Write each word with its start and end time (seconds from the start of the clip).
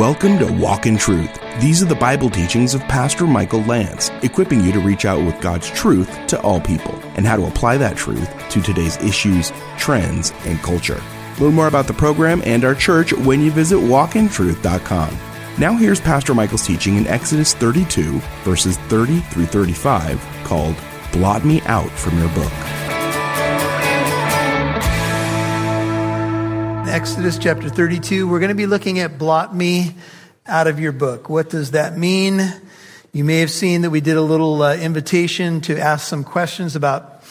Welcome 0.00 0.38
to 0.38 0.50
Walk 0.50 0.86
in 0.86 0.96
Truth. 0.96 1.38
These 1.60 1.82
are 1.82 1.86
the 1.86 1.94
Bible 1.94 2.30
teachings 2.30 2.72
of 2.72 2.80
Pastor 2.84 3.26
Michael 3.26 3.60
Lance, 3.64 4.08
equipping 4.22 4.64
you 4.64 4.72
to 4.72 4.80
reach 4.80 5.04
out 5.04 5.22
with 5.22 5.38
God's 5.42 5.68
truth 5.68 6.08
to 6.28 6.40
all 6.40 6.58
people 6.58 6.94
and 7.16 7.26
how 7.26 7.36
to 7.36 7.44
apply 7.44 7.76
that 7.76 7.98
truth 7.98 8.30
to 8.48 8.62
today's 8.62 8.96
issues, 9.02 9.52
trends, 9.76 10.32
and 10.46 10.58
culture. 10.60 11.02
Learn 11.38 11.52
more 11.52 11.66
about 11.66 11.86
the 11.86 11.92
program 11.92 12.40
and 12.46 12.64
our 12.64 12.74
church 12.74 13.12
when 13.12 13.42
you 13.42 13.50
visit 13.50 13.76
walkintruth.com. 13.76 15.18
Now 15.58 15.76
here's 15.76 16.00
Pastor 16.00 16.32
Michael's 16.32 16.66
teaching 16.66 16.96
in 16.96 17.06
Exodus 17.06 17.52
32, 17.52 18.20
verses 18.42 18.78
30 18.78 19.20
through 19.20 19.44
35, 19.44 20.18
called 20.44 20.76
Blot 21.12 21.44
Me 21.44 21.60
Out 21.66 21.90
from 21.90 22.18
Your 22.18 22.30
Book. 22.30 22.89
Exodus 26.90 27.38
chapter 27.38 27.68
32, 27.68 28.26
we're 28.26 28.40
going 28.40 28.48
to 28.48 28.54
be 28.56 28.66
looking 28.66 28.98
at 28.98 29.16
blot 29.16 29.54
me 29.54 29.94
out 30.44 30.66
of 30.66 30.80
your 30.80 30.90
book. 30.90 31.28
What 31.28 31.48
does 31.48 31.70
that 31.70 31.96
mean? 31.96 32.40
You 33.12 33.22
may 33.22 33.38
have 33.38 33.50
seen 33.52 33.82
that 33.82 33.90
we 33.90 34.00
did 34.00 34.16
a 34.16 34.22
little 34.22 34.60
uh, 34.60 34.74
invitation 34.74 35.60
to 35.62 35.78
ask 35.78 36.08
some 36.08 36.24
questions 36.24 36.74
about 36.74 37.22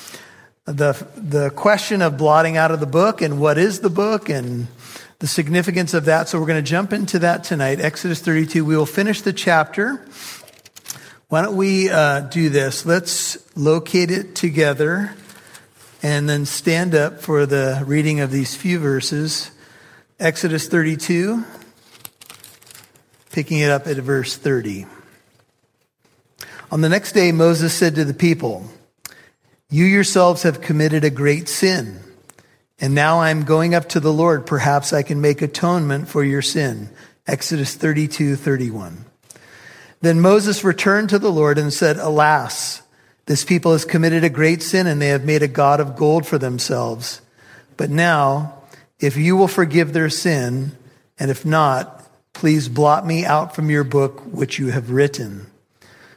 the, 0.63 1.05
the 1.17 1.49
question 1.49 2.01
of 2.01 2.17
blotting 2.17 2.55
out 2.55 2.71
of 2.71 2.79
the 2.79 2.85
book 2.85 3.21
and 3.21 3.41
what 3.41 3.57
is 3.57 3.81
the 3.81 3.89
book 3.89 4.29
and 4.29 4.67
the 5.19 5.27
significance 5.27 5.93
of 5.93 6.05
that. 6.05 6.29
So 6.29 6.39
we're 6.39 6.47
going 6.47 6.63
to 6.63 6.69
jump 6.69 6.93
into 6.93 7.19
that 7.19 7.43
tonight. 7.43 7.81
Exodus 7.81 8.21
32. 8.21 8.63
We 8.63 8.77
will 8.77 8.85
finish 8.85 9.23
the 9.23 9.33
chapter. 9.33 10.05
Why 11.27 11.41
don't 11.41 11.57
we 11.57 11.89
uh, 11.89 12.21
do 12.21 12.47
this? 12.47 12.85
Let's 12.85 13.37
locate 13.57 14.09
it 14.09 14.35
together 14.35 15.15
and 16.01 16.29
then 16.29 16.45
stand 16.45 16.95
up 16.95 17.21
for 17.21 17.45
the 17.45 17.83
reading 17.85 18.19
of 18.19 18.31
these 18.31 18.55
few 18.55 18.79
verses. 18.79 19.51
Exodus 20.19 20.67
32, 20.67 21.43
picking 23.31 23.59
it 23.59 23.69
up 23.69 23.87
at 23.87 23.97
verse 23.97 24.35
30. 24.35 24.85
On 26.71 26.81
the 26.81 26.89
next 26.89 27.13
day, 27.13 27.31
Moses 27.31 27.73
said 27.73 27.95
to 27.95 28.05
the 28.05 28.13
people, 28.13 28.65
You 29.69 29.85
yourselves 29.85 30.43
have 30.43 30.61
committed 30.61 31.03
a 31.03 31.09
great 31.09 31.49
sin, 31.49 31.99
and 32.79 32.93
now 32.93 33.19
I 33.19 33.31
am 33.31 33.43
going 33.43 33.75
up 33.75 33.89
to 33.89 33.99
the 33.99 34.13
Lord. 34.13 34.45
Perhaps 34.45 34.93
I 34.93 35.03
can 35.03 35.19
make 35.19 35.41
atonement 35.41 36.07
for 36.07 36.23
your 36.23 36.41
sin. 36.41 36.89
Exodus 37.27 37.75
32, 37.75 38.35
31. 38.35 39.05
Then 40.01 40.21
Moses 40.21 40.63
returned 40.63 41.09
to 41.09 41.19
the 41.19 41.31
Lord 41.31 41.57
and 41.57 41.73
said, 41.73 41.97
Alas, 41.97 42.81
this 43.29 43.45
people 43.45 43.73
has 43.73 43.85
committed 43.85 44.23
a 44.23 44.29
great 44.29 44.63
sin 44.63 44.87
and 44.87 44.99
they 44.99 45.09
have 45.09 45.23
made 45.23 45.43
a 45.43 45.47
God 45.47 45.79
of 45.79 45.95
gold 45.95 46.25
for 46.25 46.39
themselves. 46.39 47.21
But 47.77 47.91
now, 47.91 48.55
if 48.99 49.17
you 49.17 49.37
will 49.37 49.47
forgive 49.47 49.93
their 49.93 50.09
sin, 50.09 50.71
and 51.19 51.29
if 51.29 51.45
not, 51.45 52.09
please 52.33 52.67
blot 52.67 53.05
me 53.05 53.25
out 53.25 53.53
from 53.53 53.69
your 53.69 53.83
book 53.83 54.21
which 54.25 54.57
you 54.57 54.71
have 54.71 54.89
written. 54.89 55.45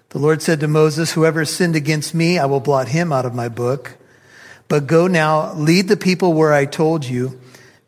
The 0.09 0.21
Lord 0.21 0.41
said 0.41 0.61
to 0.61 0.69
Moses, 0.69 1.13
Whoever 1.13 1.45
sinned 1.45 1.77
against 1.77 2.15
me, 2.15 2.39
I 2.39 2.47
will 2.47 2.61
blot 2.61 2.89
him 2.89 3.13
out 3.13 3.27
of 3.27 3.35
my 3.35 3.51
book. 3.51 3.99
But 4.69 4.87
go 4.87 5.07
now, 5.07 5.53
lead 5.53 5.89
the 5.89 5.99
people 5.99 6.33
where 6.33 6.55
I 6.55 6.65
told 6.65 7.05
you. 7.05 7.39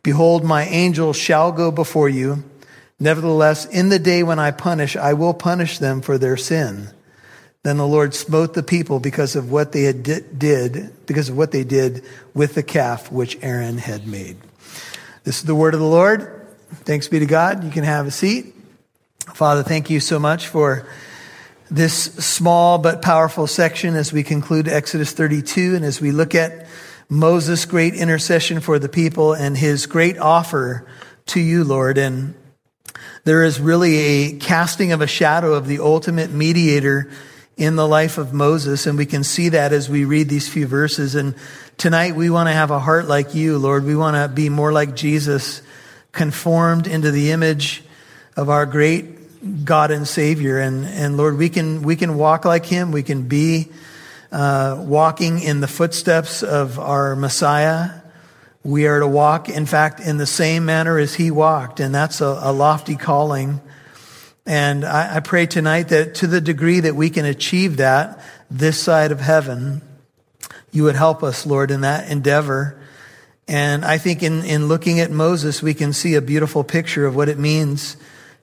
Behold, 0.03 0.45
my 0.45 0.65
angel 0.65 1.15
shall 1.15 1.51
go 1.51 1.71
before 1.71 2.11
you. 2.11 2.45
Nevertheless, 3.01 3.65
in 3.65 3.89
the 3.89 3.99
day 3.99 4.23
when 4.23 4.39
I 4.39 4.51
punish, 4.51 4.97
I 4.97 5.15
will 5.15 5.33
punish 5.33 5.79
them 5.79 6.03
for 6.03 6.19
their 6.19 6.37
sin. 6.37 6.91
Then 7.65 7.79
the 7.79 7.87
Lord 7.87 8.15
smote 8.15 8.53
the 8.53 8.63
people 8.63 9.01
because 9.01 9.37
of 9.37 9.51
what 9.51 9.73
they 9.73 9.85
had 9.85 10.03
did, 10.03 11.07
because 11.07 11.31
of 11.31 11.37
what 11.37 11.51
they 11.51 11.65
did 11.65 12.05
with 12.35 12.55
the 12.55 12.63
calf 12.63 13.11
which 13.11 13.39
Aaron 13.41 13.79
had 13.79 14.07
made. 14.07 14.37
This 15.25 15.39
is 15.39 15.45
the 15.45 15.55
word 15.55 15.73
of 15.73 15.81
the 15.81 15.87
Lord. 15.87 16.47
Thanks 16.85 17.09
be 17.09 17.21
to 17.21 17.27
God. 17.27 17.65
You 17.65 17.71
can 17.71 17.85
have 17.85 18.07
a 18.07 18.11
seat. 18.11 18.55
Father, 19.33 19.63
thank 19.63 19.89
you 19.89 19.99
so 19.99 20.19
much 20.19 20.49
for 20.49 20.87
this 21.71 21.95
small 22.05 22.77
but 22.77 23.01
powerful 23.01 23.47
section 23.47 23.97
as 23.97 24.13
we 24.13 24.23
conclude 24.23 24.69
Exodus 24.69 25.13
32 25.13 25.75
and 25.77 25.87
as 25.87 26.03
we 26.03 26.13
look 26.13 26.35
at 26.35 26.67
Moses' 27.09 27.65
great 27.65 27.95
intercession 27.95 28.61
for 28.61 28.79
the 28.79 28.91
people 28.91 29.33
and 29.33 29.57
his 29.57 29.87
great 29.87 30.19
offer 30.19 30.87
to 31.27 31.41
you, 31.41 31.65
Lord. 31.65 31.97
And 31.97 32.35
there 33.25 33.43
is 33.43 33.59
really 33.59 33.97
a 33.97 34.33
casting 34.37 34.93
of 34.93 35.01
a 35.01 35.07
shadow 35.07 35.55
of 35.55 35.67
the 35.67 35.79
ultimate 35.79 36.31
mediator 36.31 37.11
in 37.57 37.77
the 37.77 37.87
life 37.87 38.19
of 38.19 38.33
Moses, 38.33 38.87
and 38.87 38.99
we 38.99 39.07
can 39.07 39.23
see 39.23 39.51
that 39.51 39.73
as 39.73 39.89
we 39.89 40.05
read 40.05 40.29
these 40.29 40.49
few 40.49 40.67
verses. 40.67 41.15
And 41.15 41.35
tonight 41.77 42.17
we 42.17 42.29
want 42.29 42.49
to 42.49 42.53
have 42.53 42.71
a 42.71 42.81
heart 42.81 43.07
like 43.07 43.35
you, 43.35 43.59
Lord. 43.59 43.85
We 43.85 43.95
want 43.95 44.17
to 44.17 44.29
be 44.29 44.49
more 44.49 44.73
like 44.73 44.97
Jesus, 44.97 45.63
conformed 46.11 46.87
into 46.87 47.11
the 47.11 47.31
image 47.31 47.85
of 48.37 48.51
our 48.51 48.67
great 48.67 49.65
God 49.65 49.91
and 49.91 50.09
Savior. 50.09 50.59
And, 50.59 50.85
and 50.85 51.17
Lord, 51.17 51.37
we 51.37 51.49
can, 51.49 51.83
we 51.83 51.97
can 51.97 52.17
walk 52.17 52.45
like 52.45 52.67
Him. 52.67 52.91
We 52.91 53.03
can 53.03 53.29
be 53.29 53.69
uh, 54.33 54.83
walking 54.85 55.41
in 55.41 55.61
the 55.61 55.69
footsteps 55.69 56.43
of 56.43 56.79
our 56.79 57.15
Messiah. 57.15 58.01
We 58.65 58.87
are 58.87 58.99
to 58.99 59.07
walk, 59.07 59.49
in 59.49 59.67
fact, 59.67 60.01
in 60.01 60.17
the 60.17 60.27
same 60.27 60.65
manner 60.65 60.99
as 60.99 61.15
He 61.15 61.31
walked, 61.31 61.79
and 61.79 61.95
that's 61.95 62.21
a, 62.21 62.39
a 62.43 62.53
lofty 62.53 62.97
calling. 62.97 63.61
And 64.47 64.85
I, 64.85 65.17
I 65.17 65.21
pray 65.21 65.47
tonight 65.47 65.89
that 65.89 66.17
to 66.17 66.27
the 66.27 66.41
degree 66.41 66.81
that 66.81 66.95
we 66.95 67.09
can 67.11 67.25
achieve 67.25 67.79
that 67.79 68.21
this 68.51 68.79
side 68.79 69.11
of 69.11 69.21
heaven, 69.21 69.81
you 70.71 70.85
would 70.85 70.97
help 70.97 71.23
us, 71.23 71.47
Lord, 71.47 71.71
in 71.71 71.81
that 71.81 72.11
endeavor. 72.11 72.79
And 73.49 73.85
I 73.85 73.99
think 73.99 74.23
in, 74.23 74.45
in 74.45 74.69
looking 74.69 75.01
at 75.01 75.11
Moses, 75.11 75.63
we 75.63 75.75
can 75.75 75.93
see 75.93 76.15
a 76.15 76.21
beautiful 76.21 76.65
picture 76.65 77.07
of 77.07 77.17
what 77.17 77.29
it 77.29 77.39
means 77.39 77.97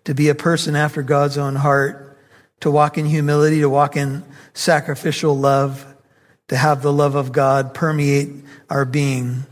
to 0.06 0.16
be 0.16 0.29
a 0.29 0.35
person 0.35 0.75
after 0.75 1.03
God's 1.03 1.38
own 1.38 1.56
heart, 1.56 2.18
to 2.62 2.72
walk 2.72 2.97
in 2.97 3.06
humility, 3.06 3.59
to 3.59 3.69
walk 3.69 3.95
in 3.95 4.23
sacrificial 4.53 5.38
love, 5.38 5.85
to 6.47 6.57
have 6.57 6.81
the 6.81 6.94
love 6.94 7.16
of 7.16 7.31
God 7.31 7.73
permeate 7.73 8.29
our 8.69 8.85
being. 8.85 9.45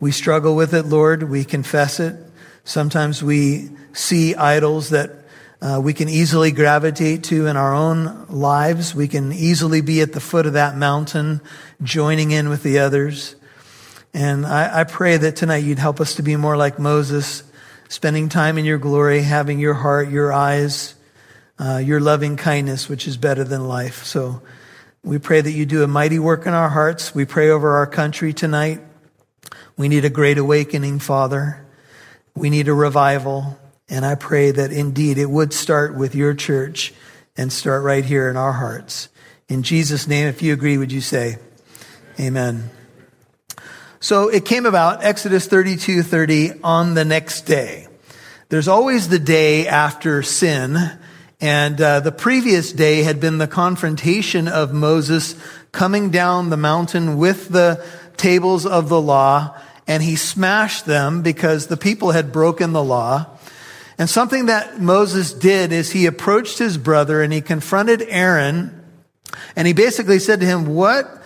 We 0.00 0.12
struggle 0.12 0.54
with 0.54 0.74
it, 0.74 0.84
Lord. 0.84 1.22
We 1.24 1.44
confess 1.44 1.98
it. 1.98 2.16
Sometimes 2.64 3.22
we 3.22 3.70
see 3.92 4.34
idols 4.34 4.90
that 4.90 5.23
uh, 5.62 5.80
we 5.82 5.94
can 5.94 6.08
easily 6.08 6.50
gravitate 6.50 7.24
to 7.24 7.46
in 7.46 7.56
our 7.56 7.74
own 7.74 8.26
lives. 8.28 8.94
We 8.94 9.08
can 9.08 9.32
easily 9.32 9.80
be 9.80 10.00
at 10.00 10.12
the 10.12 10.20
foot 10.20 10.46
of 10.46 10.54
that 10.54 10.76
mountain, 10.76 11.40
joining 11.82 12.32
in 12.32 12.48
with 12.48 12.62
the 12.62 12.80
others. 12.80 13.36
And 14.12 14.46
I, 14.46 14.80
I 14.80 14.84
pray 14.84 15.16
that 15.16 15.36
tonight 15.36 15.64
you'd 15.64 15.78
help 15.78 16.00
us 16.00 16.16
to 16.16 16.22
be 16.22 16.36
more 16.36 16.56
like 16.56 16.78
Moses, 16.78 17.42
spending 17.88 18.28
time 18.28 18.58
in 18.58 18.64
your 18.64 18.78
glory, 18.78 19.22
having 19.22 19.58
your 19.58 19.74
heart, 19.74 20.08
your 20.08 20.32
eyes, 20.32 20.94
uh, 21.58 21.78
your 21.78 22.00
loving 22.00 22.36
kindness, 22.36 22.88
which 22.88 23.06
is 23.08 23.16
better 23.16 23.44
than 23.44 23.66
life. 23.66 24.04
So 24.04 24.42
we 25.02 25.18
pray 25.18 25.40
that 25.40 25.50
you 25.50 25.66
do 25.66 25.82
a 25.82 25.86
mighty 25.88 26.18
work 26.18 26.46
in 26.46 26.52
our 26.52 26.68
hearts. 26.68 27.14
We 27.14 27.24
pray 27.24 27.50
over 27.50 27.76
our 27.76 27.86
country 27.86 28.32
tonight. 28.32 28.80
We 29.76 29.88
need 29.88 30.04
a 30.04 30.10
great 30.10 30.38
awakening, 30.38 31.00
Father. 31.00 31.64
We 32.34 32.50
need 32.50 32.68
a 32.68 32.74
revival. 32.74 33.58
And 33.88 34.04
I 34.04 34.14
pray 34.14 34.50
that 34.50 34.72
indeed 34.72 35.18
it 35.18 35.28
would 35.28 35.52
start 35.52 35.94
with 35.94 36.14
your 36.14 36.34
church 36.34 36.94
and 37.36 37.52
start 37.52 37.82
right 37.82 38.04
here 38.04 38.30
in 38.30 38.36
our 38.36 38.52
hearts. 38.52 39.08
In 39.48 39.62
Jesus' 39.62 40.06
name, 40.06 40.26
if 40.28 40.42
you 40.42 40.52
agree, 40.52 40.78
would 40.78 40.92
you 40.92 41.00
say, 41.00 41.36
Amen. 42.18 42.70
So 44.00 44.28
it 44.28 44.44
came 44.44 44.66
about, 44.66 45.02
Exodus 45.02 45.46
32 45.46 46.02
30, 46.02 46.60
on 46.62 46.94
the 46.94 47.04
next 47.04 47.42
day. 47.42 47.88
There's 48.48 48.68
always 48.68 49.08
the 49.08 49.18
day 49.18 49.66
after 49.66 50.22
sin. 50.22 50.76
And 51.40 51.80
uh, 51.80 52.00
the 52.00 52.12
previous 52.12 52.72
day 52.72 53.02
had 53.02 53.18
been 53.18 53.38
the 53.38 53.48
confrontation 53.48 54.46
of 54.46 54.72
Moses 54.72 55.34
coming 55.72 56.10
down 56.10 56.50
the 56.50 56.56
mountain 56.56 57.16
with 57.18 57.48
the 57.48 57.84
tables 58.16 58.64
of 58.64 58.88
the 58.88 59.00
law. 59.00 59.58
And 59.86 60.02
he 60.02 60.16
smashed 60.16 60.86
them 60.86 61.22
because 61.22 61.66
the 61.66 61.76
people 61.76 62.12
had 62.12 62.32
broken 62.32 62.72
the 62.72 62.84
law. 62.84 63.33
And 63.98 64.10
something 64.10 64.46
that 64.46 64.80
Moses 64.80 65.32
did 65.32 65.72
is 65.72 65.92
he 65.92 66.06
approached 66.06 66.58
his 66.58 66.78
brother 66.78 67.22
and 67.22 67.32
he 67.32 67.40
confronted 67.40 68.02
Aaron 68.08 68.80
and 69.56 69.66
he 69.66 69.72
basically 69.72 70.18
said 70.18 70.40
to 70.40 70.46
him, 70.46 70.74
What 70.74 71.22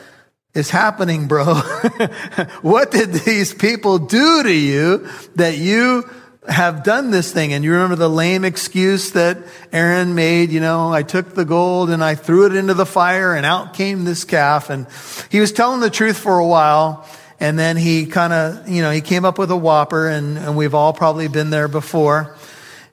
is 0.54 0.70
happening, 0.70 1.28
bro? 1.28 1.44
what 2.62 2.90
did 2.90 3.12
these 3.12 3.54
people 3.54 3.98
do 3.98 4.42
to 4.42 4.52
you 4.52 5.08
that 5.36 5.56
you 5.56 6.08
have 6.48 6.82
done 6.82 7.10
this 7.10 7.32
thing? 7.32 7.52
And 7.52 7.64
you 7.64 7.72
remember 7.72 7.96
the 7.96 8.08
lame 8.08 8.44
excuse 8.44 9.12
that 9.12 9.38
Aaron 9.72 10.14
made, 10.14 10.50
you 10.50 10.60
know, 10.60 10.92
I 10.92 11.02
took 11.02 11.34
the 11.34 11.44
gold 11.44 11.90
and 11.90 12.02
I 12.02 12.14
threw 12.14 12.46
it 12.46 12.54
into 12.54 12.74
the 12.74 12.86
fire 12.86 13.34
and 13.34 13.44
out 13.44 13.74
came 13.74 14.04
this 14.04 14.24
calf. 14.24 14.70
And 14.70 14.86
he 15.30 15.40
was 15.40 15.52
telling 15.52 15.80
the 15.80 15.90
truth 15.90 16.18
for 16.18 16.38
a 16.38 16.46
while. 16.46 17.06
And 17.40 17.56
then 17.56 17.76
he 17.76 18.06
kind 18.06 18.32
of, 18.32 18.68
you 18.68 18.82
know, 18.82 18.90
he 18.90 19.00
came 19.00 19.24
up 19.24 19.38
with 19.38 19.52
a 19.52 19.56
whopper 19.56 20.08
and, 20.08 20.36
and 20.36 20.56
we've 20.56 20.74
all 20.74 20.92
probably 20.92 21.28
been 21.28 21.50
there 21.50 21.68
before. 21.68 22.36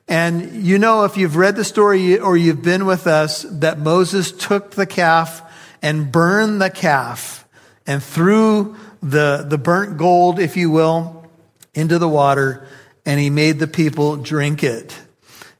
And 0.08 0.64
you 0.64 0.78
know, 0.78 1.04
if 1.04 1.16
you've 1.16 1.36
read 1.36 1.56
the 1.56 1.64
story 1.64 2.18
or 2.18 2.36
you've 2.36 2.62
been 2.62 2.86
with 2.86 3.06
us, 3.06 3.42
that 3.42 3.78
Moses 3.78 4.30
took 4.32 4.72
the 4.72 4.86
calf 4.86 5.42
and 5.82 6.12
burned 6.12 6.60
the 6.62 6.70
calf 6.70 7.46
and 7.86 8.02
threw 8.02 8.76
the, 9.02 9.44
the 9.48 9.58
burnt 9.58 9.98
gold, 9.98 10.38
if 10.38 10.56
you 10.56 10.70
will, 10.70 11.28
into 11.74 11.98
the 11.98 12.08
water, 12.08 12.66
and 13.04 13.20
he 13.20 13.30
made 13.30 13.58
the 13.58 13.66
people 13.66 14.16
drink 14.16 14.62
it. 14.62 14.98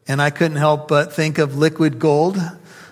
And 0.09 0.23
I 0.23 0.31
couldn't 0.31 0.57
help 0.57 0.89
but 0.89 1.13
think 1.13 1.39
of 1.39 1.57
liquid 1.57 1.99
gold. 1.99 2.39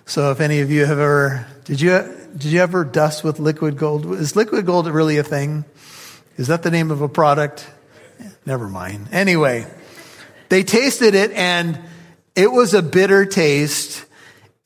So 0.07 0.31
if 0.31 0.41
any 0.41 0.61
of 0.61 0.71
you 0.71 0.85
have 0.85 0.99
ever, 0.99 1.47
did 1.65 1.81
you, 1.81 1.91
did 2.37 2.45
you 2.45 2.61
ever 2.61 2.85
dust 2.85 3.25
with 3.25 3.39
liquid 3.39 3.79
gold? 3.79 4.07
Is 4.13 4.37
liquid 4.37 4.67
gold 4.67 4.87
really 4.89 5.19
a 5.19 5.23
thing? 5.23 5.65
Is 6.37 6.49
that 6.49 6.63
the 6.63 6.71
name 6.71 6.91
of 6.91 7.01
a 7.01 7.09
product? 7.09 7.69
Never 8.45 8.69
mind. 8.69 9.09
Anyway, 9.13 9.67
they 10.49 10.63
tasted 10.63 11.15
it 11.15 11.31
and 11.33 11.79
it 12.35 12.51
was 12.51 12.75
a 12.75 12.83
bitter 12.83 13.25
taste. 13.25 14.05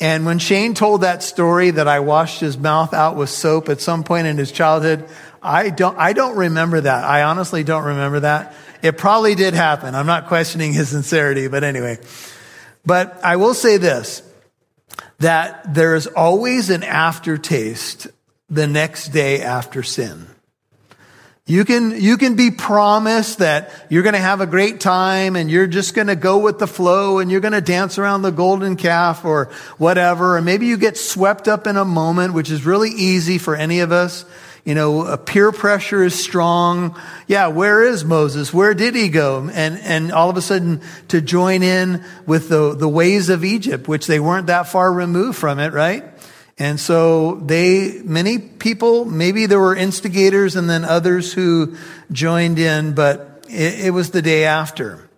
And 0.00 0.24
when 0.24 0.38
Shane 0.38 0.74
told 0.74 1.00
that 1.00 1.22
story 1.22 1.70
that 1.70 1.88
I 1.88 2.00
washed 2.00 2.40
his 2.40 2.56
mouth 2.56 2.94
out 2.94 3.16
with 3.16 3.30
soap 3.30 3.68
at 3.68 3.80
some 3.80 4.04
point 4.04 4.26
in 4.26 4.38
his 4.38 4.52
childhood, 4.52 5.08
I 5.42 5.70
don't, 5.70 5.98
I 5.98 6.12
don't 6.12 6.36
remember 6.36 6.80
that. 6.80 7.04
I 7.04 7.22
honestly 7.24 7.64
don't 7.64 7.84
remember 7.84 8.20
that. 8.20 8.54
It 8.82 8.96
probably 8.96 9.34
did 9.34 9.54
happen. 9.54 9.94
I'm 9.94 10.06
not 10.06 10.26
questioning 10.28 10.72
his 10.72 10.88
sincerity, 10.88 11.48
but 11.48 11.64
anyway. 11.64 11.98
But 12.86 13.22
I 13.24 13.36
will 13.36 13.54
say 13.54 13.76
this, 13.76 14.22
that 15.18 15.74
there 15.74 15.94
is 15.94 16.06
always 16.06 16.70
an 16.70 16.84
aftertaste 16.84 18.06
the 18.48 18.66
next 18.66 19.08
day 19.08 19.42
after 19.42 19.82
sin. 19.82 20.26
You 21.48 21.64
can, 21.64 21.98
you 21.98 22.18
can 22.18 22.36
be 22.36 22.50
promised 22.50 23.38
that 23.38 23.72
you're 23.88 24.02
going 24.02 24.12
to 24.12 24.20
have 24.20 24.42
a 24.42 24.46
great 24.46 24.80
time 24.80 25.34
and 25.34 25.50
you're 25.50 25.66
just 25.66 25.94
going 25.94 26.08
to 26.08 26.14
go 26.14 26.40
with 26.40 26.58
the 26.58 26.66
flow 26.66 27.20
and 27.20 27.30
you're 27.30 27.40
going 27.40 27.54
to 27.54 27.62
dance 27.62 27.96
around 27.96 28.20
the 28.20 28.30
golden 28.30 28.76
calf 28.76 29.24
or 29.24 29.46
whatever. 29.78 30.36
And 30.36 30.44
maybe 30.44 30.66
you 30.66 30.76
get 30.76 30.98
swept 30.98 31.48
up 31.48 31.66
in 31.66 31.78
a 31.78 31.86
moment, 31.86 32.34
which 32.34 32.50
is 32.50 32.66
really 32.66 32.90
easy 32.90 33.38
for 33.38 33.56
any 33.56 33.80
of 33.80 33.92
us. 33.92 34.26
You 34.66 34.74
know, 34.74 35.16
peer 35.16 35.50
pressure 35.50 36.04
is 36.04 36.22
strong. 36.22 37.00
Yeah, 37.26 37.46
where 37.46 37.82
is 37.82 38.04
Moses? 38.04 38.52
Where 38.52 38.74
did 38.74 38.94
he 38.94 39.08
go? 39.08 39.48
And, 39.50 39.78
and 39.78 40.12
all 40.12 40.28
of 40.28 40.36
a 40.36 40.42
sudden 40.42 40.82
to 41.08 41.22
join 41.22 41.62
in 41.62 42.04
with 42.26 42.50
the, 42.50 42.74
the 42.74 42.88
ways 42.90 43.30
of 43.30 43.42
Egypt, 43.42 43.88
which 43.88 44.06
they 44.06 44.20
weren't 44.20 44.48
that 44.48 44.68
far 44.68 44.92
removed 44.92 45.38
from 45.38 45.60
it, 45.60 45.72
right? 45.72 46.04
And 46.58 46.80
so 46.80 47.36
they, 47.36 48.00
many 48.04 48.38
people, 48.38 49.04
maybe 49.04 49.46
there 49.46 49.60
were 49.60 49.76
instigators 49.76 50.56
and 50.56 50.68
then 50.68 50.84
others 50.84 51.32
who 51.32 51.76
joined 52.10 52.58
in, 52.58 52.94
but 52.94 53.44
it, 53.48 53.86
it 53.86 53.90
was 53.90 54.10
the 54.10 54.22
day 54.22 54.44
after. 54.44 55.08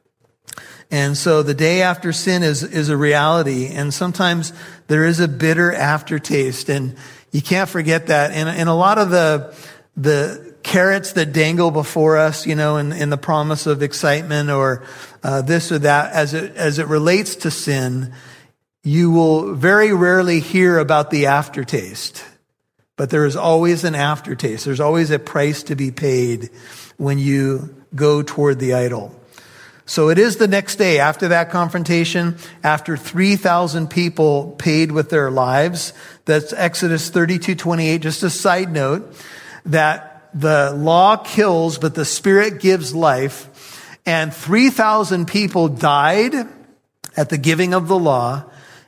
And 0.90 1.16
so 1.16 1.42
the 1.42 1.54
day 1.54 1.82
after 1.82 2.12
sin 2.12 2.42
is, 2.42 2.62
is 2.62 2.88
a 2.88 2.96
reality. 2.96 3.68
And 3.68 3.94
sometimes 3.94 4.52
there 4.88 5.04
is 5.06 5.20
a 5.20 5.28
bitter 5.28 5.72
aftertaste. 5.72 6.68
And 6.68 6.96
you 7.30 7.40
can't 7.40 7.70
forget 7.70 8.08
that. 8.08 8.32
And, 8.32 8.48
and 8.48 8.68
a 8.68 8.74
lot 8.74 8.98
of 8.98 9.10
the, 9.10 9.54
the 9.96 10.56
carrots 10.62 11.12
that 11.12 11.32
dangle 11.32 11.70
before 11.70 12.18
us, 12.18 12.46
you 12.46 12.54
know, 12.54 12.76
in, 12.76 12.92
in 12.92 13.08
the 13.08 13.16
promise 13.16 13.66
of 13.66 13.82
excitement 13.82 14.50
or 14.50 14.84
uh, 15.22 15.42
this 15.42 15.72
or 15.72 15.78
that, 15.78 16.12
as 16.12 16.34
it, 16.34 16.56
as 16.56 16.78
it 16.78 16.86
relates 16.86 17.36
to 17.36 17.50
sin, 17.50 18.12
you 18.82 19.10
will 19.10 19.54
very 19.54 19.92
rarely 19.92 20.40
hear 20.40 20.78
about 20.78 21.10
the 21.10 21.26
aftertaste, 21.26 22.24
but 22.96 23.10
there 23.10 23.26
is 23.26 23.36
always 23.36 23.84
an 23.84 23.94
aftertaste. 23.94 24.64
There's 24.64 24.80
always 24.80 25.10
a 25.10 25.18
price 25.18 25.62
to 25.64 25.76
be 25.76 25.90
paid 25.90 26.50
when 26.96 27.18
you 27.18 27.74
go 27.94 28.22
toward 28.22 28.58
the 28.58 28.74
idol. 28.74 29.14
So 29.84 30.08
it 30.08 30.18
is 30.18 30.36
the 30.36 30.46
next 30.46 30.76
day 30.76 31.00
after 31.00 31.28
that 31.28 31.50
confrontation, 31.50 32.36
after 32.62 32.96
3,000 32.96 33.90
people 33.90 34.54
paid 34.56 34.92
with 34.92 35.10
their 35.10 35.30
lives. 35.30 35.92
That's 36.26 36.52
Exodus 36.52 37.10
32, 37.10 37.56
28. 37.56 38.00
Just 38.00 38.22
a 38.22 38.30
side 38.30 38.70
note 38.70 39.12
that 39.66 40.30
the 40.32 40.72
law 40.72 41.16
kills, 41.16 41.76
but 41.76 41.96
the 41.96 42.04
spirit 42.04 42.60
gives 42.60 42.94
life. 42.94 43.98
And 44.06 44.32
3,000 44.32 45.26
people 45.26 45.68
died 45.68 46.34
at 47.16 47.28
the 47.28 47.38
giving 47.38 47.74
of 47.74 47.88
the 47.88 47.98
law 47.98 48.44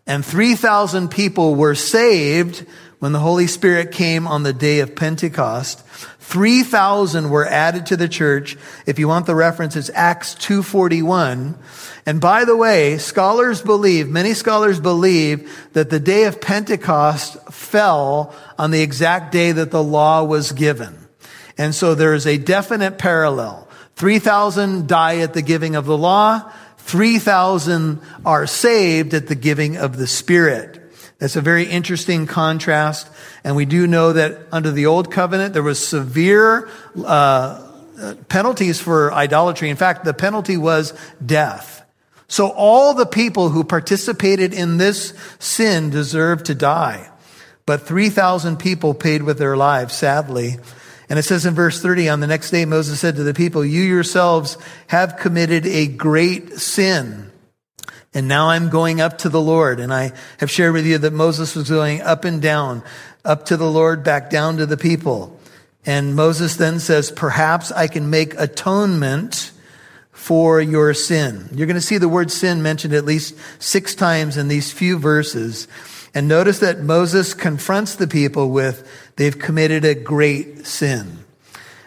and 0.07 0.25
3,000 0.25 1.11
people 1.11 1.55
were 1.55 1.75
saved 1.75 2.67
when 2.99 3.13
the 3.13 3.19
Holy 3.19 3.47
Spirit 3.47 3.93
came 3.93 4.27
on 4.27 4.43
the 4.43 4.53
day 4.53 4.81
of 4.81 4.95
Pentecost. 4.95 5.81
3,000 6.21 7.31
were 7.31 7.47
added 7.47 7.87
to 7.87 7.97
the 7.97 8.09
church. 8.09 8.57
If 8.87 8.99
you 8.99 9.09
want 9.09 9.27
the 9.27 9.35
reference, 9.35 9.77
it's 9.77 9.91
Acts 9.93 10.35
241. 10.35 11.57
And 12.07 12.21
by 12.21 12.45
the 12.45 12.57
way, 12.57 12.99
scholars 12.99 13.61
believe, 13.61 14.09
many 14.09 14.35
scholars 14.35 14.81
believe 14.81 15.69
that 15.73 15.91
the 15.91 16.01
day 16.01 16.25
of 16.25 16.41
Pentecost 16.41 17.37
fell 17.53 18.35
on 18.59 18.71
the 18.71 18.83
exact 18.83 19.31
day 19.33 19.53
that 19.53 19.71
the 19.71 19.83
law 19.83 20.25
was 20.25 20.53
given. 20.53 20.97
And 21.59 21.75
so 21.75 21.95
there 21.95 22.15
is 22.15 22.27
a 22.27 22.39
definite 22.39 22.99
parallel. 22.99 23.69
3,000 23.97 24.89
die 24.89 25.19
at 25.19 25.35
the 25.35 25.43
giving 25.43 25.77
of 25.77 25.87
the 25.87 25.99
law. 25.99 26.51
3,000 26.85 28.01
are 28.25 28.47
saved 28.47 29.15
at 29.15 29.27
the 29.29 29.35
giving 29.35 29.77
of 29.77 29.97
the 29.97 30.07
Spirit. 30.07 30.79
That's 31.19 31.37
a 31.37 31.41
very 31.41 31.65
interesting 31.65 32.27
contrast. 32.27 33.09
And 33.45 33.55
we 33.55 33.65
do 33.65 33.87
know 33.87 34.13
that 34.13 34.41
under 34.51 34.73
the 34.73 34.87
old 34.87 35.11
covenant, 35.11 35.55
there 35.55 35.63
was 35.63 35.85
severe 35.85 36.69
uh, 37.05 37.65
penalties 38.29 38.81
for 38.81 39.13
idolatry. 39.13 39.71
In 39.71 39.77
fact, 39.77 40.05
the 40.05 40.15
penalty 40.15 40.57
was 40.57 40.93
death. 41.25 41.85
So 42.27 42.49
all 42.51 42.95
the 42.95 43.07
people 43.07 43.51
who 43.51 43.63
participated 43.63 44.53
in 44.53 44.79
this 44.79 45.15
sin 45.39 45.91
deserved 45.91 46.47
to 46.47 46.55
die. 46.55 47.09
But 47.67 47.83
3,000 47.83 48.59
people 48.59 48.95
paid 48.95 49.23
with 49.23 49.39
their 49.39 49.57
lives, 49.57 49.95
sadly. 49.95 50.57
And 51.13 51.19
it 51.19 51.25
says 51.25 51.45
in 51.45 51.55
verse 51.55 51.83
30, 51.83 52.09
on 52.09 52.21
the 52.21 52.27
next 52.27 52.51
day, 52.51 52.65
Moses 52.65 52.99
said 52.99 53.17
to 53.17 53.23
the 53.23 53.35
people, 53.35 53.67
you 53.67 53.83
yourselves 53.83 54.57
have 54.87 55.19
committed 55.19 55.67
a 55.67 55.87
great 55.87 56.55
sin. 56.55 57.31
And 58.15 58.29
now 58.29 58.49
I'm 58.49 58.71
going 58.71 59.03
up 59.03 59.19
to 59.19 59.29
the 59.29 59.39
Lord. 59.39 59.79
And 59.79 59.93
I 59.93 60.13
have 60.39 60.51
shared 60.51 60.73
with 60.73 60.87
you 60.87 60.97
that 60.97 61.13
Moses 61.13 61.55
was 61.55 61.69
going 61.69 62.01
up 62.01 62.25
and 62.25 62.41
down, 62.41 62.83
up 63.27 63.45
to 63.45 63.59
the 63.59 63.71
Lord, 63.71 64.03
back 64.03 64.31
down 64.31 64.57
to 64.57 64.65
the 64.65 64.79
people. 64.79 65.39
And 65.85 66.17
Moses 66.17 66.57
then 66.57 66.81
says, 66.81 67.13
perhaps 67.13 67.71
I 67.71 67.89
can 67.89 68.09
make 68.09 68.33
atonement 68.39 69.53
for 70.13 70.63
your 70.63 70.95
sin. 70.95 71.47
You're 71.53 71.67
going 71.67 71.75
to 71.75 71.83
see 71.83 71.99
the 71.99 72.09
word 72.09 72.31
sin 72.31 72.63
mentioned 72.63 72.95
at 72.95 73.05
least 73.05 73.37
six 73.59 73.95
times 73.95 74.39
in 74.39 74.49
these 74.49 74.73
few 74.73 74.99
verses. 74.99 75.69
And 76.15 76.29
notice 76.29 76.59
that 76.59 76.81
Moses 76.81 77.35
confronts 77.35 77.95
the 77.95 78.07
people 78.07 78.51
with, 78.51 78.87
they've 79.17 79.39
committed 79.39 79.85
a 79.85 79.95
great 79.95 80.67
sin. 80.67 81.25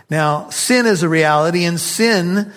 Now, 0.10 0.50
sin 0.50 0.86
is 0.86 1.04
a 1.04 1.10
reality, 1.10 1.64
and 1.64 1.80
sin 1.80 2.52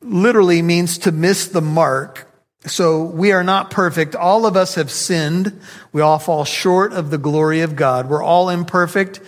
literally 0.00 0.62
means 0.62 0.98
to 0.98 1.12
miss 1.12 1.48
the 1.48 1.60
mark. 1.60 2.26
So 2.66 3.04
we 3.04 3.32
are 3.32 3.44
not 3.44 3.70
perfect. 3.70 4.14
All 4.14 4.44
of 4.44 4.56
us 4.56 4.74
have 4.74 4.90
sinned. 4.90 5.60
We 5.92 6.02
all 6.02 6.18
fall 6.18 6.44
short 6.44 6.92
of 6.92 7.10
the 7.10 7.18
glory 7.18 7.62
of 7.62 7.76
God. 7.76 8.08
We're 8.08 8.22
all 8.22 8.50
imperfect. 8.50 9.20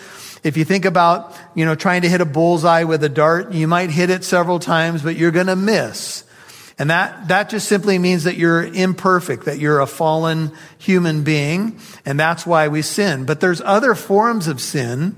If 0.43 0.57
you 0.57 0.65
think 0.65 0.85
about, 0.85 1.35
you 1.55 1.65
know, 1.65 1.75
trying 1.75 2.03
to 2.03 2.09
hit 2.09 2.21
a 2.21 2.27
bullseye 2.27 2.85
with 2.85 3.05
a 3.05 3.09
dart, 3.09 3.53
you 3.53 3.69
might 3.69 3.91
hit 3.91 4.11
it 4.11 4.25
several 4.25 4.59
times, 4.59 5.03
but 5.03 5.17
you're 5.17 5.31
going 5.31 5.47
to 5.47 5.57
miss. 5.57 6.25
And 6.83 6.91
that, 6.91 7.29
that 7.29 7.49
just 7.49 7.69
simply 7.69 7.97
means 7.97 8.25
that 8.25 8.37
you're 8.37 8.65
imperfect, 8.65 9.45
that 9.45 9.61
you're 9.61 9.79
a 9.79 9.87
fallen 9.87 10.51
human 10.79 11.23
being, 11.23 11.79
and 12.05 12.19
that's 12.19 12.45
why 12.45 12.67
we 12.67 12.83
sin. 12.83 13.25
But 13.25 13.39
there's 13.39 13.61
other 13.61 13.95
forms 13.95 14.49
of 14.49 14.61
sin, 14.61 15.15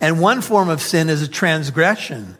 and 0.00 0.20
one 0.20 0.42
form 0.42 0.68
of 0.68 0.82
sin 0.82 1.08
is 1.08 1.22
a 1.22 1.28
transgression. 1.28 2.36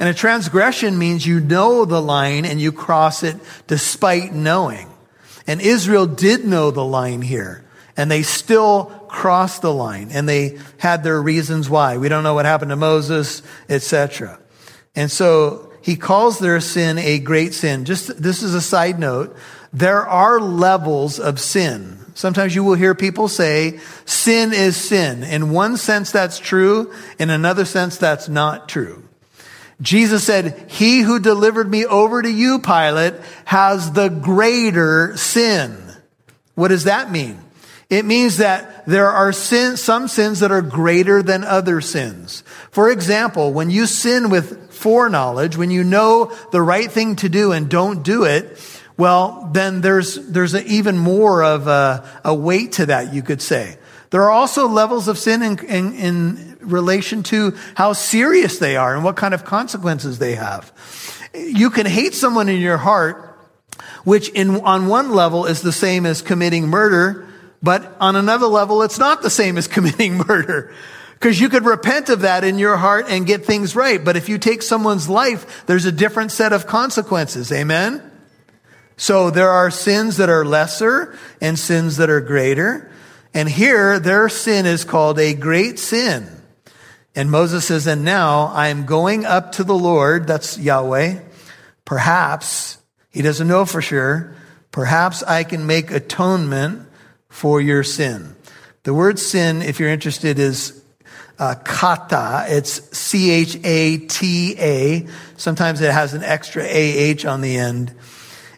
And 0.00 0.08
a 0.08 0.12
transgression 0.12 0.98
means 0.98 1.24
you 1.24 1.38
know 1.38 1.84
the 1.84 2.02
line 2.02 2.44
and 2.44 2.60
you 2.60 2.72
cross 2.72 3.22
it 3.22 3.36
despite 3.68 4.34
knowing. 4.34 4.90
And 5.46 5.60
Israel 5.60 6.06
did 6.06 6.44
know 6.44 6.72
the 6.72 6.84
line 6.84 7.22
here, 7.22 7.64
and 7.96 8.10
they 8.10 8.24
still 8.24 8.86
crossed 9.08 9.62
the 9.62 9.72
line, 9.72 10.08
and 10.10 10.28
they 10.28 10.58
had 10.78 11.04
their 11.04 11.22
reasons 11.22 11.70
why. 11.70 11.96
We 11.98 12.08
don't 12.08 12.24
know 12.24 12.34
what 12.34 12.44
happened 12.44 12.70
to 12.70 12.76
Moses, 12.76 13.42
etc. 13.68 14.40
And 14.96 15.12
so 15.12 15.70
he 15.84 15.96
calls 15.96 16.38
their 16.38 16.62
sin 16.62 16.96
a 16.96 17.18
great 17.18 17.52
sin. 17.52 17.84
Just, 17.84 18.22
this 18.22 18.42
is 18.42 18.54
a 18.54 18.62
side 18.62 18.98
note. 18.98 19.36
There 19.70 20.06
are 20.06 20.40
levels 20.40 21.20
of 21.20 21.38
sin. 21.38 21.98
Sometimes 22.14 22.54
you 22.54 22.64
will 22.64 22.74
hear 22.74 22.94
people 22.94 23.28
say, 23.28 23.80
sin 24.06 24.54
is 24.54 24.78
sin. 24.78 25.22
In 25.22 25.50
one 25.50 25.76
sense, 25.76 26.10
that's 26.10 26.38
true. 26.38 26.90
In 27.18 27.28
another 27.28 27.66
sense, 27.66 27.98
that's 27.98 28.30
not 28.30 28.66
true. 28.66 29.06
Jesus 29.82 30.24
said, 30.24 30.70
he 30.70 31.00
who 31.02 31.20
delivered 31.20 31.70
me 31.70 31.84
over 31.84 32.22
to 32.22 32.30
you, 32.30 32.60
Pilate, 32.60 33.16
has 33.44 33.92
the 33.92 34.08
greater 34.08 35.14
sin. 35.18 35.76
What 36.54 36.68
does 36.68 36.84
that 36.84 37.12
mean? 37.12 37.38
It 37.90 38.06
means 38.06 38.38
that 38.38 38.86
there 38.86 39.10
are 39.10 39.34
some 39.34 40.08
sins 40.08 40.40
that 40.40 40.50
are 40.50 40.62
greater 40.62 41.22
than 41.22 41.44
other 41.44 41.82
sins. 41.82 42.42
For 42.70 42.90
example, 42.90 43.52
when 43.52 43.68
you 43.68 43.84
sin 43.84 44.30
with 44.30 44.63
foreknowledge, 44.84 45.56
when 45.56 45.70
you 45.70 45.82
know 45.82 46.30
the 46.52 46.60
right 46.60 46.92
thing 46.92 47.16
to 47.16 47.30
do 47.30 47.52
and 47.52 47.70
don't 47.70 48.02
do 48.02 48.24
it, 48.24 48.60
well, 48.98 49.48
then 49.50 49.80
there's, 49.80 50.16
there's 50.28 50.52
a, 50.52 50.62
even 50.66 50.98
more 50.98 51.42
of 51.42 51.66
a, 51.66 52.06
a, 52.22 52.34
weight 52.34 52.72
to 52.72 52.86
that, 52.86 53.14
you 53.14 53.22
could 53.22 53.40
say. 53.40 53.78
There 54.10 54.22
are 54.24 54.30
also 54.30 54.68
levels 54.68 55.08
of 55.08 55.18
sin 55.18 55.42
in, 55.42 55.58
in, 55.64 55.94
in 55.94 56.58
relation 56.60 57.22
to 57.24 57.56
how 57.74 57.94
serious 57.94 58.58
they 58.58 58.76
are 58.76 58.94
and 58.94 59.02
what 59.02 59.16
kind 59.16 59.32
of 59.32 59.46
consequences 59.46 60.18
they 60.18 60.34
have. 60.34 60.70
You 61.34 61.70
can 61.70 61.86
hate 61.86 62.12
someone 62.12 62.50
in 62.50 62.60
your 62.60 62.76
heart 62.76 63.38
which 64.04 64.28
in, 64.28 64.60
on 64.60 64.86
one 64.86 65.12
level 65.12 65.46
is 65.46 65.62
the 65.62 65.72
same 65.72 66.04
as 66.04 66.20
committing 66.20 66.68
murder, 66.68 67.26
but 67.62 67.96
on 68.00 68.16
another 68.16 68.46
level, 68.46 68.82
it's 68.82 68.98
not 68.98 69.22
the 69.22 69.30
same 69.30 69.56
as 69.56 69.66
committing 69.76 70.18
murder. 70.18 70.74
Because 71.24 71.40
you 71.40 71.48
could 71.48 71.64
repent 71.64 72.10
of 72.10 72.20
that 72.20 72.44
in 72.44 72.58
your 72.58 72.76
heart 72.76 73.06
and 73.08 73.26
get 73.26 73.46
things 73.46 73.74
right. 73.74 74.04
But 74.04 74.18
if 74.18 74.28
you 74.28 74.36
take 74.36 74.60
someone's 74.60 75.08
life, 75.08 75.64
there's 75.64 75.86
a 75.86 75.90
different 75.90 76.32
set 76.32 76.52
of 76.52 76.66
consequences. 76.66 77.50
Amen? 77.50 78.02
So 78.98 79.30
there 79.30 79.48
are 79.48 79.70
sins 79.70 80.18
that 80.18 80.28
are 80.28 80.44
lesser 80.44 81.16
and 81.40 81.58
sins 81.58 81.96
that 81.96 82.10
are 82.10 82.20
greater. 82.20 82.92
And 83.32 83.48
here, 83.48 83.98
their 83.98 84.28
sin 84.28 84.66
is 84.66 84.84
called 84.84 85.18
a 85.18 85.32
great 85.32 85.78
sin. 85.78 86.28
And 87.14 87.30
Moses 87.30 87.68
says, 87.68 87.86
and 87.86 88.04
now 88.04 88.48
I 88.48 88.68
am 88.68 88.84
going 88.84 89.24
up 89.24 89.52
to 89.52 89.64
the 89.64 89.72
Lord, 89.72 90.26
that's 90.26 90.58
Yahweh. 90.58 91.20
Perhaps, 91.86 92.76
he 93.08 93.22
doesn't 93.22 93.48
know 93.48 93.64
for 93.64 93.80
sure, 93.80 94.36
perhaps 94.72 95.22
I 95.22 95.44
can 95.44 95.66
make 95.66 95.90
atonement 95.90 96.86
for 97.30 97.62
your 97.62 97.82
sin. 97.82 98.36
The 98.82 98.92
word 98.92 99.18
sin, 99.18 99.62
if 99.62 99.80
you're 99.80 99.88
interested, 99.88 100.38
is 100.38 100.82
uh, 101.38 101.54
kata. 101.64 102.46
It's 102.48 102.96
C 102.96 103.30
H 103.30 103.58
A 103.64 103.98
T 103.98 104.54
A. 104.58 105.06
Sometimes 105.36 105.80
it 105.80 105.92
has 105.92 106.14
an 106.14 106.22
extra 106.22 106.62
A 106.62 106.66
H 106.66 107.24
on 107.26 107.40
the 107.40 107.56
end. 107.56 107.94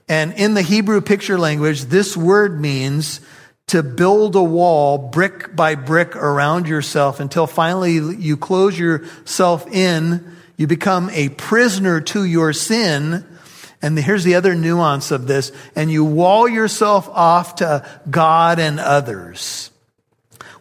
And 0.09 0.33
in 0.35 0.55
the 0.55 0.63
Hebrew 0.63 1.01
picture 1.01 1.39
language, 1.39 1.85
this 1.85 2.17
word 2.17 2.61
means 2.61 3.21
to 3.69 3.83
build 3.83 4.37
a 4.37 4.43
wall 4.43 4.97
brick 4.99 5.57
by 5.57 5.75
brick 5.75 6.15
around 6.15 6.69
yourself 6.69 7.19
until 7.19 7.49
finally 7.49 7.95
you 7.95 8.37
close 8.37 8.79
yourself 8.79 9.67
in. 9.73 10.37
You 10.57 10.69
become 10.69 11.11
a 11.11 11.31
prisoner 11.31 12.01
to 12.01 12.25
your 12.25 12.53
sin. 12.53 13.27
And 13.83 13.99
here's 13.99 14.25
the 14.25 14.37
other 14.37 14.55
nuance 14.55 15.11
of 15.11 15.27
this. 15.27 15.51
And 15.75 15.91
you 15.91 16.05
wall 16.05 16.49
yourself 16.49 17.09
off 17.09 17.57
to 17.57 17.85
God 18.09 18.59
and 18.59 18.79
others. 18.79 19.71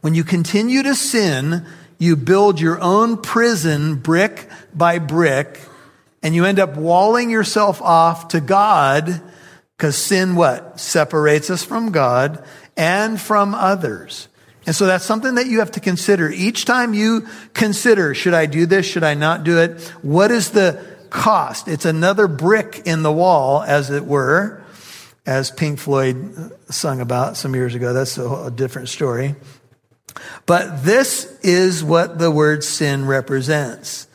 When 0.02 0.16
you 0.16 0.24
continue 0.24 0.84
to 0.84 0.96
sin, 0.96 1.66
you 1.98 2.16
build 2.16 2.60
your 2.60 2.80
own 2.82 3.22
prison 3.22 3.96
brick 3.96 4.50
by 4.74 5.00
brick, 5.00 5.60
and 6.22 6.34
you 6.36 6.46
end 6.46 6.60
up 6.60 6.76
walling 6.76 7.30
yourself 7.30 7.82
off 7.82 8.30
to 8.30 8.42
God 8.42 9.22
because 9.78 9.98
sin 9.98 10.36
what? 10.36 10.80
Separates 10.80 11.50
us 11.50 11.64
from 11.64 11.92
God 11.92 12.44
and 12.78 13.20
from 13.20 13.54
others. 13.54 14.28
And 14.66 14.76
so 14.76 14.88
that's 14.88 15.06
something 15.06 15.36
that 15.36 15.48
you 15.48 15.60
have 15.60 15.72
to 15.72 15.80
consider. 15.80 16.30
Each 16.30 16.66
time 16.66 16.94
you 16.94 17.28
consider, 17.54 18.16
should 18.16 18.34
I 18.34 18.48
do 18.48 18.66
this? 18.66 18.86
Should 18.86 19.04
I 19.04 19.14
not 19.14 19.44
do 19.44 19.60
it? 19.60 19.80
What 20.02 20.32
is 20.32 20.52
the 20.52 20.84
cost? 21.12 21.68
It's 21.68 21.86
another 21.86 22.28
brick 22.28 22.82
in 22.86 23.04
the 23.04 23.12
wall, 23.12 23.62
as 23.62 23.92
it 23.92 24.06
were, 24.06 24.64
as 25.26 25.52
Pink 25.52 25.78
Floyd 25.78 26.52
sung 26.70 27.00
about 27.00 27.38
some 27.38 27.54
years 27.54 27.76
ago. 27.76 27.94
That's 27.94 28.18
a, 28.18 28.28
a 28.28 28.52
different 28.52 28.90
story. 28.90 29.36
But 30.46 30.84
this 30.84 31.38
is 31.42 31.84
what 31.84 32.20
the 32.20 32.32
word 32.32 32.64
sin 32.64 33.06
represents. 33.06 34.08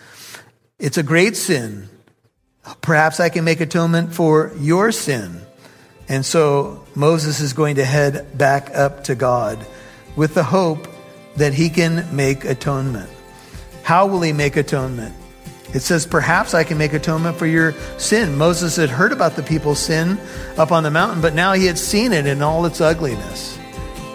It's 0.78 0.98
a 0.98 1.02
great 1.02 1.36
sin. 1.36 1.88
Perhaps 2.80 3.20
I 3.20 3.28
can 3.28 3.44
make 3.44 3.60
atonement 3.60 4.14
for 4.14 4.52
your 4.58 4.92
sin. 4.92 5.40
And 6.08 6.24
so 6.24 6.84
Moses 6.94 7.40
is 7.40 7.52
going 7.52 7.76
to 7.76 7.84
head 7.84 8.36
back 8.36 8.74
up 8.74 9.04
to 9.04 9.14
God 9.14 9.64
with 10.16 10.34
the 10.34 10.42
hope 10.42 10.88
that 11.36 11.54
he 11.54 11.70
can 11.70 12.14
make 12.14 12.44
atonement. 12.44 13.08
How 13.82 14.06
will 14.06 14.22
he 14.22 14.32
make 14.32 14.56
atonement? 14.56 15.14
It 15.72 15.80
says, 15.80 16.06
Perhaps 16.06 16.54
I 16.54 16.64
can 16.64 16.78
make 16.78 16.92
atonement 16.92 17.36
for 17.36 17.46
your 17.46 17.72
sin. 17.98 18.36
Moses 18.36 18.76
had 18.76 18.90
heard 18.90 19.12
about 19.12 19.36
the 19.36 19.42
people's 19.42 19.78
sin 19.78 20.18
up 20.56 20.72
on 20.72 20.82
the 20.82 20.90
mountain, 20.90 21.20
but 21.20 21.34
now 21.34 21.52
he 21.52 21.66
had 21.66 21.78
seen 21.78 22.12
it 22.12 22.26
in 22.26 22.42
all 22.42 22.66
its 22.66 22.80
ugliness. 22.80 23.59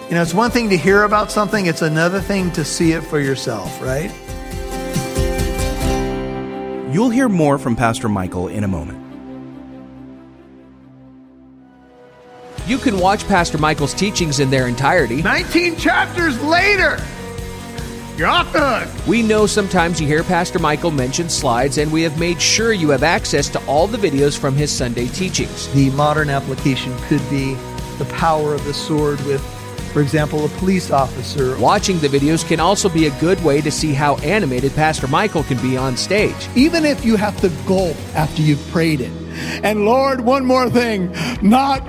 You 0.08 0.14
know, 0.14 0.22
it's 0.22 0.32
one 0.32 0.52
thing 0.52 0.70
to 0.70 0.76
hear 0.76 1.02
about 1.02 1.32
something, 1.32 1.66
it's 1.66 1.82
another 1.82 2.20
thing 2.20 2.52
to 2.52 2.64
see 2.64 2.92
it 2.92 3.00
for 3.00 3.18
yourself, 3.18 3.82
right? 3.82 4.12
You'll 6.94 7.10
hear 7.10 7.28
more 7.28 7.58
from 7.58 7.74
Pastor 7.74 8.08
Michael 8.08 8.46
in 8.46 8.62
a 8.62 8.68
moment. 8.68 9.02
You 12.68 12.78
can 12.78 13.00
watch 13.00 13.26
Pastor 13.26 13.58
Michael's 13.58 13.94
teachings 13.94 14.38
in 14.38 14.48
their 14.48 14.68
entirety. 14.68 15.22
19 15.22 15.76
chapters 15.76 16.40
later, 16.40 17.02
you're 18.16 18.28
off 18.28 18.52
the 18.52 18.60
hook. 18.60 19.06
We 19.08 19.22
know 19.22 19.46
sometimes 19.46 20.00
you 20.00 20.06
hear 20.06 20.22
Pastor 20.22 20.60
Michael 20.60 20.92
mention 20.92 21.28
slides, 21.28 21.78
and 21.78 21.90
we 21.90 22.02
have 22.02 22.16
made 22.16 22.40
sure 22.40 22.72
you 22.72 22.90
have 22.90 23.02
access 23.02 23.48
to 23.48 23.66
all 23.66 23.88
the 23.88 23.98
videos 23.98 24.38
from 24.38 24.54
his 24.54 24.70
Sunday 24.70 25.08
teachings. 25.08 25.66
The 25.74 25.90
modern 25.90 26.30
application 26.30 26.96
could 27.08 27.28
be 27.28 27.54
the 27.98 28.06
power 28.12 28.54
of 28.54 28.64
the 28.64 28.74
sword 28.74 29.20
with 29.22 29.42
for 29.96 30.02
example, 30.02 30.44
a 30.44 30.48
police 30.58 30.90
officer. 30.90 31.58
Watching 31.58 31.98
the 32.00 32.08
videos 32.08 32.46
can 32.46 32.60
also 32.60 32.86
be 32.86 33.06
a 33.06 33.18
good 33.18 33.42
way 33.42 33.62
to 33.62 33.70
see 33.70 33.94
how 33.94 34.16
animated 34.16 34.74
Pastor 34.74 35.08
Michael 35.08 35.42
can 35.42 35.56
be 35.62 35.78
on 35.78 35.96
stage. 35.96 36.50
Even 36.54 36.84
if 36.84 37.02
you 37.02 37.16
have 37.16 37.34
to 37.40 37.48
gulp 37.66 37.96
after 38.14 38.42
you've 38.42 38.60
prayed 38.68 39.00
it. 39.00 39.10
And 39.64 39.86
Lord, 39.86 40.20
one 40.20 40.44
more 40.44 40.68
thing, 40.68 41.10
not 41.40 41.82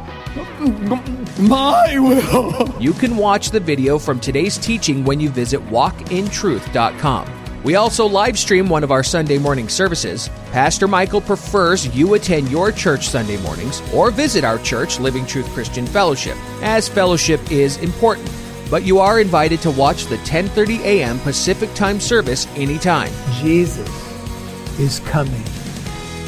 my 1.37 1.99
will. 1.99 2.81
You 2.81 2.93
can 2.93 3.17
watch 3.17 3.51
the 3.51 3.59
video 3.59 3.99
from 3.99 4.21
today's 4.21 4.57
teaching 4.57 5.03
when 5.03 5.19
you 5.19 5.29
visit 5.29 5.59
walkintruth.com. 5.65 7.46
We 7.67 7.75
also 7.75 8.05
live 8.05 8.39
stream 8.39 8.69
one 8.69 8.85
of 8.85 8.91
our 8.91 9.03
Sunday 9.03 9.37
morning 9.37 9.67
services. 9.67 10.29
Pastor 10.53 10.87
Michael 10.87 11.19
prefers 11.19 11.93
you 11.93 12.13
attend 12.13 12.49
your 12.49 12.71
church 12.71 13.09
Sunday 13.09 13.35
mornings 13.41 13.81
or 13.93 14.09
visit 14.09 14.45
our 14.45 14.57
church, 14.59 15.01
Living 15.01 15.25
Truth 15.25 15.49
Christian 15.49 15.85
Fellowship, 15.85 16.37
as 16.61 16.87
fellowship 16.87 17.51
is 17.51 17.75
important. 17.79 18.31
But 18.71 18.83
you 18.83 18.99
are 18.99 19.19
invited 19.19 19.61
to 19.63 19.71
watch 19.71 20.05
the 20.05 20.15
10:30 20.19 20.79
a.m. 20.79 21.19
Pacific 21.19 21.69
Time 21.73 21.99
service 21.99 22.47
anytime. 22.55 23.11
Jesus 23.41 23.89
is 24.79 25.01
coming 25.01 25.43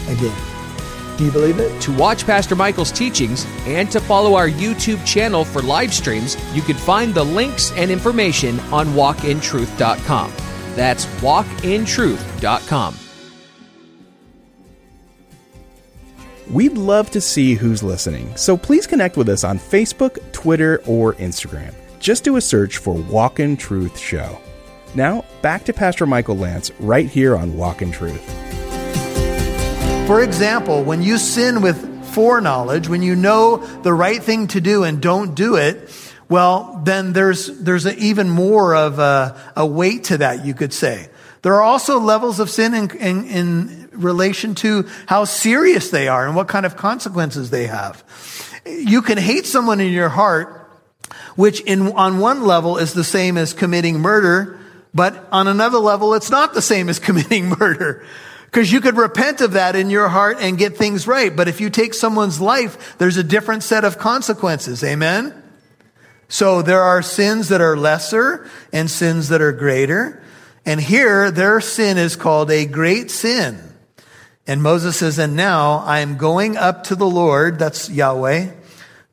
again. 0.09 0.35
Do 1.17 1.23
you 1.23 1.31
believe 1.31 1.59
it? 1.59 1.81
To 1.83 1.93
watch 1.93 2.25
Pastor 2.25 2.57
Michael's 2.57 2.91
teachings 2.91 3.47
and 3.65 3.89
to 3.91 4.01
follow 4.01 4.35
our 4.35 4.49
YouTube 4.49 5.05
channel 5.05 5.45
for 5.45 5.61
live 5.61 5.93
streams, 5.93 6.35
you 6.53 6.61
can 6.61 6.75
find 6.75 7.13
the 7.13 7.23
links 7.23 7.71
and 7.77 7.89
information 7.89 8.59
on 8.73 8.87
walkintruth.com. 8.87 10.33
That's 10.79 11.05
walkintruth.com. 11.21 12.95
We'd 16.49 16.77
love 16.77 17.11
to 17.11 17.19
see 17.19 17.55
who's 17.55 17.83
listening, 17.83 18.33
so 18.37 18.55
please 18.55 18.87
connect 18.87 19.17
with 19.17 19.27
us 19.27 19.43
on 19.43 19.59
Facebook, 19.59 20.31
Twitter, 20.31 20.81
or 20.85 21.15
Instagram. 21.15 21.75
Just 21.99 22.23
do 22.23 22.37
a 22.37 22.41
search 22.41 22.77
for 22.77 22.93
Walk 22.93 23.41
in 23.41 23.57
Truth 23.57 23.99
Show. 23.99 24.39
Now, 24.95 25.25
back 25.41 25.65
to 25.65 25.73
Pastor 25.73 26.05
Michael 26.05 26.37
Lance 26.37 26.71
right 26.79 27.09
here 27.09 27.35
on 27.35 27.57
Walk 27.57 27.81
in 27.81 27.91
Truth. 27.91 28.23
For 30.07 30.23
example, 30.23 30.85
when 30.85 31.03
you 31.03 31.17
sin 31.17 31.61
with 31.61 32.05
foreknowledge, 32.13 32.87
when 32.87 33.03
you 33.03 33.17
know 33.17 33.57
the 33.81 33.93
right 33.93 34.23
thing 34.23 34.47
to 34.47 34.61
do 34.61 34.85
and 34.85 35.01
don't 35.01 35.35
do 35.35 35.57
it, 35.57 35.89
well, 36.29 36.79
then 36.83 37.13
there's, 37.13 37.47
there's 37.59 37.87
a, 37.87 37.97
even 37.97 38.29
more 38.29 38.75
of 38.75 38.99
a, 38.99 39.35
a, 39.55 39.65
weight 39.65 40.05
to 40.05 40.19
that, 40.19 40.45
you 40.45 40.53
could 40.53 40.71
say. 40.71 41.09
There 41.41 41.55
are 41.55 41.63
also 41.63 41.99
levels 41.99 42.39
of 42.39 42.51
sin 42.51 42.75
in, 42.75 42.91
in, 42.97 43.25
in 43.25 43.89
relation 43.93 44.53
to 44.55 44.87
how 45.07 45.25
serious 45.25 45.89
they 45.89 46.07
are 46.07 46.27
and 46.27 46.35
what 46.35 46.47
kind 46.47 46.67
of 46.67 46.77
consequences 46.77 47.49
they 47.49 47.65
have. 47.65 48.03
You 48.65 49.01
can 49.01 49.17
hate 49.17 49.47
someone 49.47 49.81
in 49.81 49.91
your 49.91 50.09
heart, 50.09 50.69
which 51.35 51.61
in, 51.61 51.93
on 51.93 52.19
one 52.19 52.43
level 52.43 52.77
is 52.77 52.93
the 52.93 53.03
same 53.03 53.35
as 53.35 53.53
committing 53.53 53.99
murder, 53.99 54.59
but 54.93 55.27
on 55.31 55.47
another 55.47 55.79
level, 55.79 56.13
it's 56.13 56.29
not 56.29 56.53
the 56.53 56.61
same 56.61 56.89
as 56.89 56.99
committing 56.99 57.49
murder. 57.57 58.05
Because 58.45 58.71
you 58.71 58.81
could 58.81 58.97
repent 58.97 59.41
of 59.41 59.53
that 59.53 59.75
in 59.75 59.89
your 59.89 60.09
heart 60.09 60.37
and 60.39 60.57
get 60.57 60.77
things 60.77 61.07
right. 61.07 61.35
But 61.35 61.47
if 61.47 61.61
you 61.61 61.69
take 61.69 61.93
someone's 61.93 62.41
life, 62.41 62.97
there's 62.97 63.17
a 63.17 63.23
different 63.23 63.63
set 63.63 63.83
of 63.83 63.97
consequences. 63.97 64.83
Amen? 64.83 65.43
So 66.29 66.61
there 66.61 66.81
are 66.81 67.01
sins 67.01 67.49
that 67.49 67.59
are 67.59 67.75
lesser 67.75 68.49
and 68.71 68.89
sins 68.89 69.27
that 69.29 69.41
are 69.41 69.51
greater. 69.51 70.23
And 70.65 70.79
here, 70.79 71.31
their 71.31 71.59
sin 71.59 71.97
is 71.97 72.15
called 72.15 72.51
a 72.51 72.65
great 72.65 73.11
sin. 73.11 73.59
And 74.45 74.63
Moses 74.63 74.97
says, 74.97 75.19
and 75.19 75.35
now 75.35 75.79
I 75.79 75.99
am 75.99 76.17
going 76.17 76.55
up 76.55 76.85
to 76.85 76.95
the 76.95 77.09
Lord, 77.09 77.59
that's 77.59 77.89
Yahweh. 77.89 78.51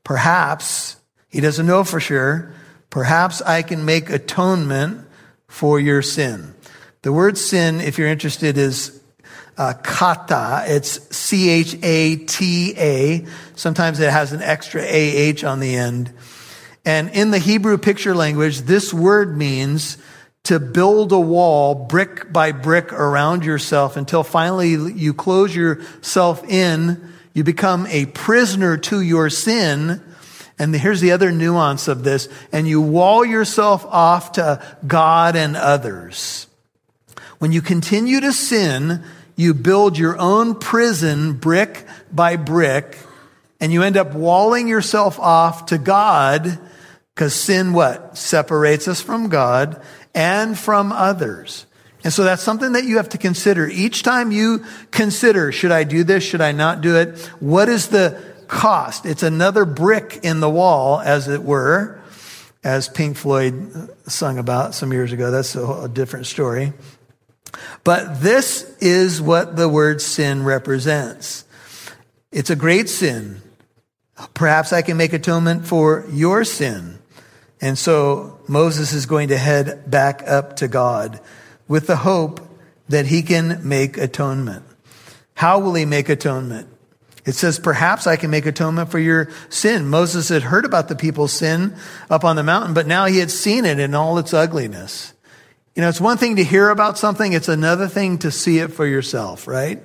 Perhaps, 0.05 0.97
he 1.29 1.41
doesn't 1.41 1.67
know 1.67 1.85
for 1.85 2.01
sure, 2.01 2.53
perhaps 2.91 3.43
I 3.43 3.63
can 3.63 3.85
make 3.85 4.11
atonement 4.11 5.07
for 5.49 5.81
your 5.81 6.03
sin. 6.03 6.55
The 7.03 7.13
word 7.13 7.39
sin, 7.39 7.81
if 7.81 7.99
you're 7.99 8.09
interested, 8.09 8.59
is 8.59 9.01
uh, 9.57 9.75
kata. 9.83 10.65
It's 10.67 11.17
C 11.17 11.49
H 11.49 11.79
A 11.83 12.17
T 12.17 12.75
A. 12.77 13.27
Sometimes 13.55 14.01
it 14.01 14.11
has 14.11 14.33
an 14.33 14.43
extra 14.43 14.83
A 14.83 14.87
H 14.87 15.45
on 15.45 15.61
the 15.61 15.77
end. 15.77 16.13
And 16.87 17.11
in 17.11 17.33
the 17.33 17.41
Hebrew 17.41 17.79
picture 17.79 18.15
language, 18.15 18.61
this 18.61 18.95
word 18.95 19.37
means 19.37 19.99
to 20.45 20.61
build 20.61 21.11
a 21.11 21.19
wall 21.19 21.75
brick 21.75 22.33
by 22.33 22.53
brick 22.53 22.93
around 22.93 23.45
yourself 23.45 23.97
until 23.97 24.23
finally 24.23 24.71
you 24.71 25.13
close 25.13 25.55
yourself 25.55 26.45
in. 26.49 27.13
You 27.35 27.43
become 27.43 27.89
a 27.89 28.07
prisoner 28.07 28.77
to 28.77 29.01
your 29.01 29.29
sin. 29.29 30.01
And 30.61 30.75
here's 30.75 31.01
the 31.01 31.11
other 31.11 31.33
nuance 31.33 31.89
of 31.89 32.05
this. 32.05 32.29
And 32.53 32.69
you 32.69 32.81
wall 32.81 33.25
yourself 33.25 33.85
off 33.85 34.33
to 34.33 34.63
God 34.87 35.35
and 35.35 35.57
others. 35.57 36.47
When 37.41 37.51
you 37.51 37.63
continue 37.63 38.21
to 38.21 38.33
sin, 38.33 39.03
you 39.35 39.55
build 39.55 39.99
your 39.99 40.17
own 40.17 40.55
prison 40.61 41.33
brick 41.33 41.85
by 42.13 42.37
brick 42.37 42.97
and 43.61 43.73
you 43.73 43.83
end 43.83 43.97
up 43.97 44.15
walling 44.15 44.69
yourself 44.69 45.19
off 45.19 45.67
to 45.67 45.79
God 45.79 46.61
because 47.17 47.35
sin 47.35 47.73
what? 47.73 48.19
Separates 48.19 48.87
us 48.89 49.01
from 49.01 49.31
God 49.31 49.83
and 50.15 50.57
from 50.57 50.93
others. 50.93 51.65
And 52.05 52.13
so 52.13 52.25
that's 52.25 52.43
something 52.43 52.73
that 52.73 52.85
you 52.85 52.99
have 52.99 53.09
to 53.09 53.19
consider. 53.19 53.67
Each 53.67 54.03
time 54.03 54.33
you 54.33 54.63
consider, 54.91 55.51
should 55.51 55.73
I 55.73 55.85
do 55.85 56.05
this? 56.05 56.23
Should 56.23 56.43
I 56.43 56.53
not 56.53 56.83
do 56.83 56.95
it? 56.97 57.19
What 57.41 57.71
is 57.71 57.89
the 57.89 58.23
cost? 58.49 59.07
It's 59.07 59.23
another 59.23 59.65
brick 59.65 60.21
in 60.25 60.41
the 60.41 60.51
wall, 60.51 61.01
as 61.01 61.27
it 61.27 61.43
were, 61.43 61.99
as 62.63 62.87
Pink 62.91 63.17
Floyd 63.17 63.89
sung 64.07 64.39
about 64.39 64.75
some 64.75 64.93
years 64.93 65.11
ago. 65.11 65.31
That's 65.31 65.57
a, 65.57 65.65
a 65.65 65.89
different 65.89 66.27
story. 66.27 66.75
But 67.83 68.21
this 68.21 68.77
is 68.79 69.23
what 69.23 69.57
the 69.57 69.71
word 69.71 70.03
sin 70.03 70.45
represents. 70.45 71.47
It's 72.31 72.51
a 72.51 72.57
great 72.57 72.91
sin. 72.91 73.41
Perhaps 74.35 74.75
I 74.75 74.83
can 74.83 74.99
make 74.99 75.15
atonement 75.15 75.67
for 75.67 76.05
your 76.11 76.45
sin. 76.45 76.99
And 77.61 77.79
so 77.79 78.39
Moses 78.49 78.93
is 78.93 79.07
going 79.07 79.29
to 79.29 79.39
head 79.39 79.91
back 79.91 80.23
up 80.27 80.57
to 80.57 80.69
God 80.69 81.21
with 81.69 81.87
the 81.87 81.97
hope 81.97 82.41
that 82.89 83.07
he 83.07 83.23
can 83.23 83.67
make 83.67 83.97
atonement. 83.97 84.65
How 85.35 85.59
will 85.59 85.75
he 85.75 85.85
make 85.85 86.09
atonement? 86.09 86.69
It 87.25 87.35
says, 87.35 87.59
perhaps 87.59 88.07
I 88.07 88.17
can 88.17 88.31
make 88.31 88.47
atonement 88.47 88.91
for 88.91 89.01
your 89.01 89.29
sin. 89.49 89.89
Moses 89.89 90.29
had 90.29 90.43
heard 90.43 90.65
about 90.65 90.89
the 90.89 90.95
people's 90.95 91.33
sin 91.33 91.75
up 92.09 92.25
on 92.25 92.37
the 92.37 92.45
mountain, 92.45 92.73
but 92.73 92.87
now 92.87 93.07
he 93.07 93.19
had 93.19 93.33
seen 93.33 93.65
it 93.65 93.81
in 93.81 93.95
all 93.95 94.19
its 94.19 94.33
ugliness. 94.33 95.13
You 95.75 95.83
know, 95.83 95.89
it's 95.89 96.01
one 96.01 96.19
thing 96.19 96.37
to 96.37 96.45
hear 96.45 96.71
about 96.71 96.99
something. 96.99 97.33
It's 97.33 97.49
another 97.49 97.89
thing 97.89 98.19
to 98.19 98.31
see 98.31 98.61
it 98.61 98.73
for 98.73 98.87
yourself, 98.87 99.49
right? 99.49 99.83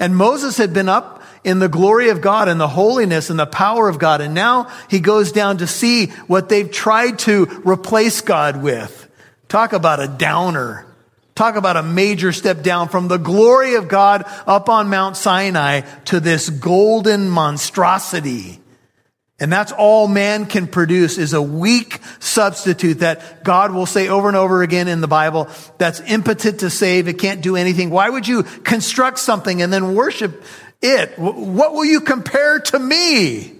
And 0.00 0.16
Moses 0.16 0.56
had 0.56 0.72
been 0.74 0.88
up 0.88 1.22
in 1.44 1.58
the 1.58 1.68
glory 1.68 2.08
of 2.08 2.20
God 2.20 2.48
and 2.48 2.58
the 2.58 2.68
holiness 2.68 3.30
and 3.30 3.38
the 3.38 3.46
power 3.46 3.88
of 3.88 3.98
God. 3.98 4.20
And 4.20 4.34
now 4.34 4.70
he 4.88 4.98
goes 4.98 5.30
down 5.30 5.58
to 5.58 5.66
see 5.66 6.06
what 6.26 6.48
they've 6.48 6.70
tried 6.70 7.18
to 7.20 7.44
replace 7.64 8.22
God 8.22 8.62
with. 8.62 9.08
Talk 9.48 9.72
about 9.72 10.00
a 10.00 10.08
downer. 10.08 10.86
Talk 11.34 11.56
about 11.56 11.76
a 11.76 11.82
major 11.82 12.32
step 12.32 12.62
down 12.62 12.88
from 12.88 13.08
the 13.08 13.18
glory 13.18 13.74
of 13.74 13.88
God 13.88 14.24
up 14.46 14.68
on 14.68 14.88
Mount 14.88 15.16
Sinai 15.16 15.80
to 16.06 16.20
this 16.20 16.48
golden 16.48 17.28
monstrosity. 17.28 18.60
And 19.40 19.52
that's 19.52 19.72
all 19.72 20.06
man 20.06 20.46
can 20.46 20.68
produce 20.68 21.18
is 21.18 21.32
a 21.32 21.42
weak 21.42 21.98
substitute 22.20 23.00
that 23.00 23.42
God 23.42 23.72
will 23.72 23.84
say 23.84 24.08
over 24.08 24.28
and 24.28 24.36
over 24.36 24.62
again 24.62 24.86
in 24.86 25.00
the 25.00 25.08
Bible 25.08 25.48
that's 25.76 26.00
impotent 26.00 26.60
to 26.60 26.70
save. 26.70 27.08
It 27.08 27.18
can't 27.18 27.42
do 27.42 27.56
anything. 27.56 27.90
Why 27.90 28.08
would 28.08 28.28
you 28.28 28.44
construct 28.44 29.18
something 29.18 29.60
and 29.60 29.72
then 29.72 29.96
worship 29.96 30.44
it? 30.84 31.18
What 31.18 31.72
will 31.72 31.84
you 31.84 32.00
compare 32.00 32.60
to 32.60 32.78
me? 32.78 33.52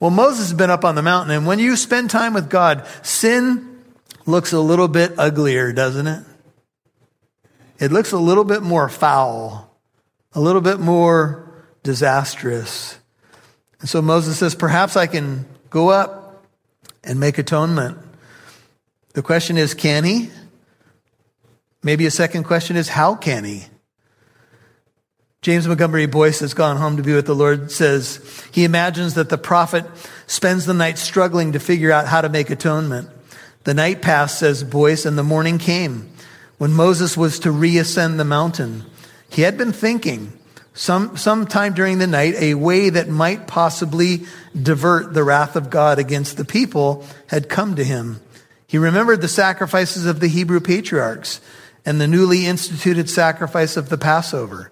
Well, 0.00 0.10
Moses 0.10 0.50
has 0.50 0.54
been 0.54 0.70
up 0.70 0.84
on 0.84 0.94
the 0.94 1.02
mountain 1.02 1.34
and 1.34 1.46
when 1.46 1.58
you 1.58 1.76
spend 1.76 2.10
time 2.10 2.34
with 2.34 2.48
God, 2.48 2.86
sin 3.02 3.82
looks 4.26 4.52
a 4.52 4.60
little 4.60 4.88
bit 4.88 5.18
uglier, 5.18 5.72
doesn't 5.72 6.06
it? 6.06 6.24
It 7.78 7.90
looks 7.90 8.12
a 8.12 8.18
little 8.18 8.44
bit 8.44 8.62
more 8.62 8.88
foul, 8.88 9.76
a 10.32 10.40
little 10.40 10.60
bit 10.60 10.78
more 10.78 11.52
disastrous. 11.82 12.98
And 13.80 13.88
so 13.88 14.00
Moses 14.00 14.38
says, 14.38 14.54
Perhaps 14.54 14.96
I 14.96 15.08
can 15.08 15.46
go 15.68 15.88
up 15.88 16.44
and 17.02 17.18
make 17.18 17.38
atonement. 17.38 17.98
The 19.14 19.22
question 19.22 19.58
is, 19.58 19.74
can 19.74 20.04
he? 20.04 20.30
Maybe 21.82 22.06
a 22.06 22.10
second 22.10 22.44
question 22.44 22.76
is, 22.76 22.88
how 22.88 23.16
can 23.16 23.44
he? 23.44 23.64
James 25.42 25.66
Montgomery 25.66 26.06
Boice 26.06 26.38
has 26.38 26.54
gone 26.54 26.76
home 26.76 26.98
to 26.98 27.02
be 27.02 27.14
with 27.14 27.26
the 27.26 27.34
Lord 27.34 27.72
says 27.72 28.20
he 28.52 28.62
imagines 28.62 29.14
that 29.14 29.28
the 29.28 29.36
prophet 29.36 29.84
spends 30.28 30.66
the 30.66 30.72
night 30.72 30.98
struggling 30.98 31.50
to 31.52 31.58
figure 31.58 31.90
out 31.90 32.06
how 32.06 32.20
to 32.20 32.28
make 32.28 32.48
atonement. 32.48 33.08
The 33.64 33.74
night 33.74 34.02
passed, 34.02 34.38
says 34.38 34.62
Boice, 34.62 35.04
and 35.04 35.18
the 35.18 35.24
morning 35.24 35.58
came 35.58 36.08
when 36.58 36.72
Moses 36.72 37.16
was 37.16 37.40
to 37.40 37.50
reascend 37.50 38.18
the 38.18 38.24
mountain. 38.24 38.84
He 39.30 39.42
had 39.42 39.58
been 39.58 39.72
thinking 39.72 40.32
some 40.74 41.16
sometime 41.16 41.74
during 41.74 41.98
the 41.98 42.06
night 42.06 42.34
a 42.36 42.54
way 42.54 42.90
that 42.90 43.08
might 43.08 43.48
possibly 43.48 44.26
divert 44.54 45.12
the 45.12 45.24
wrath 45.24 45.56
of 45.56 45.70
God 45.70 45.98
against 45.98 46.36
the 46.36 46.44
people 46.44 47.04
had 47.26 47.48
come 47.48 47.74
to 47.74 47.84
him. 47.84 48.20
He 48.68 48.78
remembered 48.78 49.20
the 49.20 49.26
sacrifices 49.26 50.06
of 50.06 50.20
the 50.20 50.28
Hebrew 50.28 50.60
patriarchs 50.60 51.40
and 51.84 52.00
the 52.00 52.06
newly 52.06 52.46
instituted 52.46 53.10
sacrifice 53.10 53.76
of 53.76 53.88
the 53.88 53.98
Passover. 53.98 54.71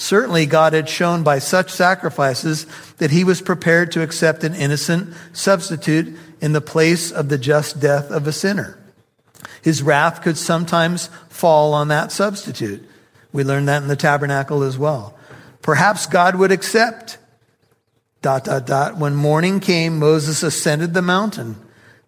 Certainly, 0.00 0.46
God 0.46 0.72
had 0.72 0.88
shown 0.88 1.22
by 1.22 1.40
such 1.40 1.70
sacrifices 1.70 2.64
that 2.96 3.10
he 3.10 3.22
was 3.22 3.42
prepared 3.42 3.92
to 3.92 4.00
accept 4.00 4.44
an 4.44 4.54
innocent 4.54 5.14
substitute 5.34 6.16
in 6.40 6.54
the 6.54 6.62
place 6.62 7.12
of 7.12 7.28
the 7.28 7.36
just 7.36 7.80
death 7.80 8.10
of 8.10 8.26
a 8.26 8.32
sinner. 8.32 8.78
His 9.60 9.82
wrath 9.82 10.22
could 10.22 10.38
sometimes 10.38 11.10
fall 11.28 11.74
on 11.74 11.88
that 11.88 12.12
substitute. 12.12 12.82
We 13.30 13.44
learned 13.44 13.68
that 13.68 13.82
in 13.82 13.88
the 13.88 13.94
tabernacle 13.94 14.62
as 14.62 14.78
well. 14.78 15.18
Perhaps 15.60 16.06
God 16.06 16.36
would 16.36 16.50
accept. 16.50 17.18
Dot, 18.22 18.44
dot, 18.44 18.66
dot. 18.66 18.96
When 18.96 19.14
morning 19.14 19.60
came, 19.60 19.98
Moses 19.98 20.42
ascended 20.42 20.94
the 20.94 21.02
mountain. 21.02 21.56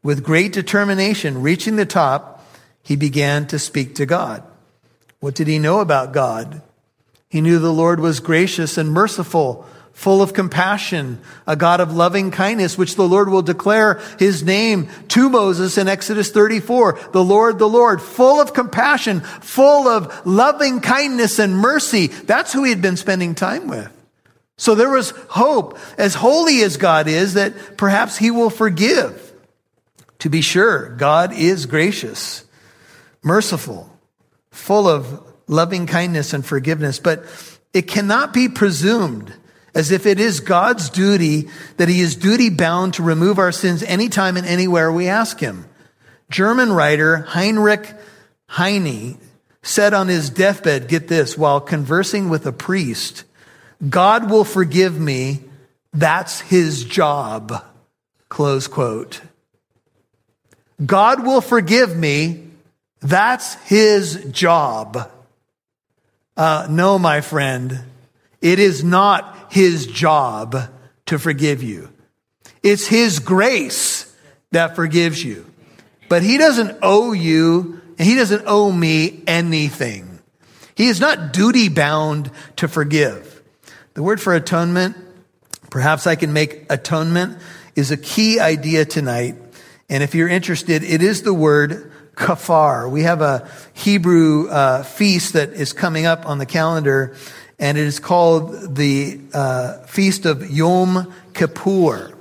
With 0.02 0.24
great 0.24 0.54
determination, 0.54 1.42
reaching 1.42 1.76
the 1.76 1.84
top, 1.84 2.42
he 2.82 2.96
began 2.96 3.46
to 3.48 3.58
speak 3.58 3.96
to 3.96 4.06
God. 4.06 4.42
What 5.20 5.34
did 5.34 5.46
he 5.46 5.58
know 5.58 5.80
about 5.80 6.14
God? 6.14 6.62
He 7.32 7.40
knew 7.40 7.58
the 7.58 7.72
Lord 7.72 7.98
was 7.98 8.20
gracious 8.20 8.76
and 8.76 8.92
merciful, 8.92 9.64
full 9.94 10.20
of 10.20 10.34
compassion, 10.34 11.18
a 11.46 11.56
God 11.56 11.80
of 11.80 11.96
loving 11.96 12.30
kindness, 12.30 12.76
which 12.76 12.94
the 12.94 13.08
Lord 13.08 13.30
will 13.30 13.40
declare 13.40 14.02
his 14.18 14.42
name 14.42 14.90
to 15.08 15.30
Moses 15.30 15.78
in 15.78 15.88
Exodus 15.88 16.30
34. 16.30 17.00
The 17.12 17.24
Lord, 17.24 17.58
the 17.58 17.70
Lord, 17.70 18.02
full 18.02 18.38
of 18.38 18.52
compassion, 18.52 19.20
full 19.20 19.88
of 19.88 20.26
loving 20.26 20.80
kindness 20.80 21.38
and 21.38 21.56
mercy. 21.56 22.08
That's 22.08 22.52
who 22.52 22.64
he 22.64 22.70
had 22.70 22.82
been 22.82 22.98
spending 22.98 23.34
time 23.34 23.66
with. 23.66 23.90
So 24.58 24.74
there 24.74 24.90
was 24.90 25.14
hope, 25.30 25.78
as 25.96 26.12
holy 26.12 26.60
as 26.60 26.76
God 26.76 27.08
is, 27.08 27.32
that 27.32 27.78
perhaps 27.78 28.18
he 28.18 28.30
will 28.30 28.50
forgive. 28.50 29.32
To 30.18 30.28
be 30.28 30.42
sure, 30.42 30.90
God 30.90 31.32
is 31.32 31.64
gracious, 31.64 32.44
merciful, 33.22 33.90
full 34.50 34.86
of 34.86 35.31
loving 35.52 35.86
kindness 35.86 36.32
and 36.32 36.44
forgiveness, 36.44 36.98
but 36.98 37.24
it 37.72 37.82
cannot 37.82 38.32
be 38.32 38.48
presumed 38.48 39.32
as 39.74 39.90
if 39.90 40.06
it 40.06 40.20
is 40.20 40.40
God's 40.40 40.90
duty 40.90 41.48
that 41.76 41.88
he 41.88 42.00
is 42.00 42.16
duty 42.16 42.50
bound 42.50 42.94
to 42.94 43.02
remove 43.02 43.38
our 43.38 43.52
sins 43.52 43.82
anytime 43.82 44.36
and 44.36 44.46
anywhere 44.46 44.92
we 44.92 45.08
ask 45.08 45.40
him. 45.40 45.66
German 46.30 46.72
writer 46.72 47.18
Heinrich 47.18 47.94
Heine 48.48 49.18
said 49.62 49.94
on 49.94 50.08
his 50.08 50.28
deathbed, 50.30 50.88
get 50.88 51.08
this, 51.08 51.38
while 51.38 51.60
conversing 51.60 52.28
with 52.28 52.46
a 52.46 52.52
priest, 52.52 53.24
God 53.88 54.30
will 54.30 54.44
forgive 54.44 54.98
me. 54.98 55.40
That's 55.92 56.40
his 56.40 56.84
job. 56.84 57.64
Close 58.28 58.66
quote. 58.66 59.20
God 60.84 61.24
will 61.24 61.40
forgive 61.40 61.96
me. 61.96 62.48
That's 63.00 63.54
his 63.66 64.24
job. 64.30 65.10
Uh, 66.36 66.66
no, 66.70 66.98
my 66.98 67.20
friend, 67.20 67.80
it 68.40 68.58
is 68.58 68.82
not 68.82 69.52
his 69.52 69.86
job 69.86 70.56
to 71.06 71.18
forgive 71.18 71.62
you. 71.62 71.90
It's 72.62 72.86
his 72.86 73.18
grace 73.18 74.14
that 74.50 74.76
forgives 74.76 75.22
you. 75.22 75.46
But 76.08 76.22
he 76.22 76.38
doesn't 76.38 76.78
owe 76.82 77.12
you, 77.12 77.80
and 77.98 78.06
he 78.06 78.14
doesn't 78.14 78.44
owe 78.46 78.70
me 78.70 79.22
anything. 79.26 80.20
He 80.74 80.88
is 80.88 81.00
not 81.00 81.32
duty 81.32 81.68
bound 81.68 82.30
to 82.56 82.68
forgive. 82.68 83.42
The 83.94 84.02
word 84.02 84.20
for 84.20 84.34
atonement, 84.34 84.96
perhaps 85.70 86.06
I 86.06 86.16
can 86.16 86.32
make 86.32 86.66
atonement, 86.70 87.38
is 87.76 87.90
a 87.90 87.96
key 87.96 88.40
idea 88.40 88.84
tonight. 88.84 89.36
And 89.88 90.02
if 90.02 90.14
you're 90.14 90.28
interested, 90.28 90.82
it 90.82 91.02
is 91.02 91.22
the 91.22 91.34
word 91.34 91.92
kafar. 92.14 92.90
We 92.90 93.02
have 93.02 93.20
a 93.20 93.48
Hebrew 93.74 94.48
uh, 94.48 94.82
feast 94.82 95.34
that 95.34 95.50
is 95.50 95.72
coming 95.72 96.06
up 96.06 96.26
on 96.26 96.38
the 96.38 96.46
calendar, 96.46 97.14
and 97.58 97.78
it 97.78 97.86
is 97.86 97.98
called 97.98 98.76
the 98.76 99.20
uh, 99.32 99.78
Feast 99.86 100.26
of 100.26 100.50
Yom 100.50 101.12
Kippur. 101.34 102.16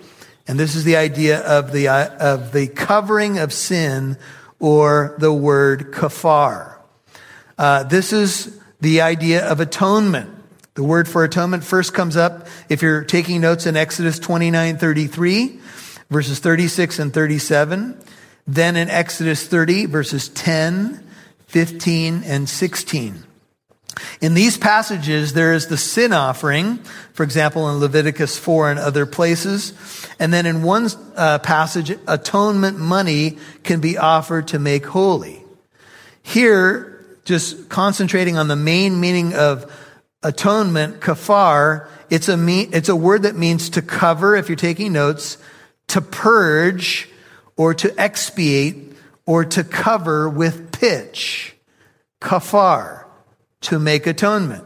And 0.47 0.59
this 0.59 0.75
is 0.75 0.83
the 0.83 0.97
idea 0.97 1.39
of 1.41 1.71
the, 1.71 1.87
uh, 1.87 2.09
of 2.17 2.51
the 2.51 2.67
covering 2.67 3.37
of 3.37 3.53
sin 3.53 4.17
or 4.59 5.15
the 5.17 5.33
word 5.33 5.91
kafar. 5.91 6.75
Uh, 7.57 7.83
this 7.83 8.13
is 8.13 8.59
the 8.79 9.01
idea 9.01 9.45
of 9.45 9.59
atonement. 9.59 10.29
The 10.73 10.83
word 10.83 11.07
for 11.07 11.23
atonement 11.23 11.63
first 11.63 11.93
comes 11.93 12.15
up 12.15 12.47
if 12.69 12.81
you're 12.81 13.03
taking 13.03 13.41
notes 13.41 13.65
in 13.65 13.75
Exodus 13.75 14.19
29 14.19 14.77
33, 14.77 15.59
verses 16.09 16.39
36 16.39 16.99
and 16.99 17.13
37. 17.13 18.01
Then 18.47 18.75
in 18.75 18.89
Exodus 18.89 19.45
30, 19.45 19.85
verses 19.85 20.29
10, 20.29 21.03
15, 21.47 22.23
and 22.23 22.49
16. 22.49 23.23
In 24.21 24.33
these 24.33 24.57
passages, 24.57 25.33
there 25.33 25.53
is 25.53 25.67
the 25.67 25.77
sin 25.77 26.13
offering, 26.13 26.77
for 27.13 27.23
example, 27.23 27.69
in 27.69 27.77
Leviticus 27.77 28.37
4 28.37 28.71
and 28.71 28.79
other 28.79 29.05
places. 29.05 29.73
And 30.19 30.31
then 30.31 30.45
in 30.45 30.63
one 30.63 30.89
uh, 31.15 31.39
passage, 31.39 31.91
atonement 32.07 32.79
money 32.79 33.37
can 33.63 33.81
be 33.81 33.97
offered 33.97 34.49
to 34.49 34.59
make 34.59 34.85
holy. 34.85 35.43
Here, 36.23 37.05
just 37.25 37.69
concentrating 37.69 38.37
on 38.37 38.47
the 38.47 38.55
main 38.55 38.99
meaning 38.99 39.33
of 39.33 39.71
atonement, 40.23 40.99
kafar, 40.99 41.87
it's 42.09 42.29
a, 42.29 42.37
me- 42.37 42.69
it's 42.71 42.89
a 42.89 42.95
word 42.95 43.23
that 43.23 43.35
means 43.35 43.71
to 43.71 43.81
cover, 43.81 44.35
if 44.35 44.49
you're 44.49 44.55
taking 44.55 44.93
notes, 44.93 45.37
to 45.87 46.01
purge, 46.01 47.09
or 47.61 47.75
to 47.75 47.93
expiate, 48.01 48.91
or 49.27 49.45
to 49.45 49.63
cover 49.63 50.27
with 50.27 50.71
pitch. 50.71 51.55
Kafar, 52.19 53.05
to 53.61 53.77
make 53.77 54.07
atonement. 54.07 54.63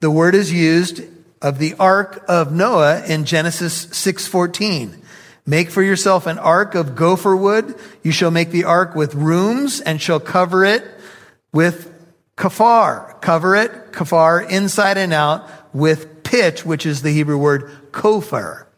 The 0.00 0.10
word 0.10 0.34
is 0.34 0.50
used 0.50 1.02
of 1.42 1.58
the 1.58 1.74
ark 1.78 2.24
of 2.28 2.50
Noah 2.50 3.04
in 3.04 3.26
Genesis 3.26 3.88
6:14. 3.92 5.02
Make 5.44 5.70
for 5.70 5.82
yourself 5.82 6.26
an 6.26 6.38
ark 6.38 6.74
of 6.74 6.96
gopher 6.96 7.36
wood. 7.36 7.74
You 8.02 8.10
shall 8.10 8.30
make 8.30 8.52
the 8.52 8.64
ark 8.64 8.94
with 8.94 9.14
rooms 9.14 9.82
and 9.82 10.00
shall 10.00 10.18
cover 10.18 10.64
it 10.64 10.82
with 11.52 11.92
kafar. 12.38 13.20
Cover 13.20 13.54
it, 13.54 13.92
kafar, 13.92 14.48
inside 14.48 14.96
and 14.96 15.12
out 15.12 15.46
with 15.74 16.22
pitch, 16.22 16.64
which 16.64 16.86
is 16.86 17.02
the 17.02 17.12
Hebrew 17.12 17.36
word 17.36 17.70
kofar. 17.92 18.69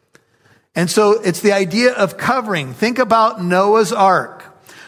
And 0.74 0.90
so 0.90 1.20
it's 1.20 1.40
the 1.40 1.52
idea 1.52 1.92
of 1.92 2.16
covering. 2.16 2.72
Think 2.74 2.98
about 2.98 3.42
Noah's 3.42 3.92
ark. 3.92 4.44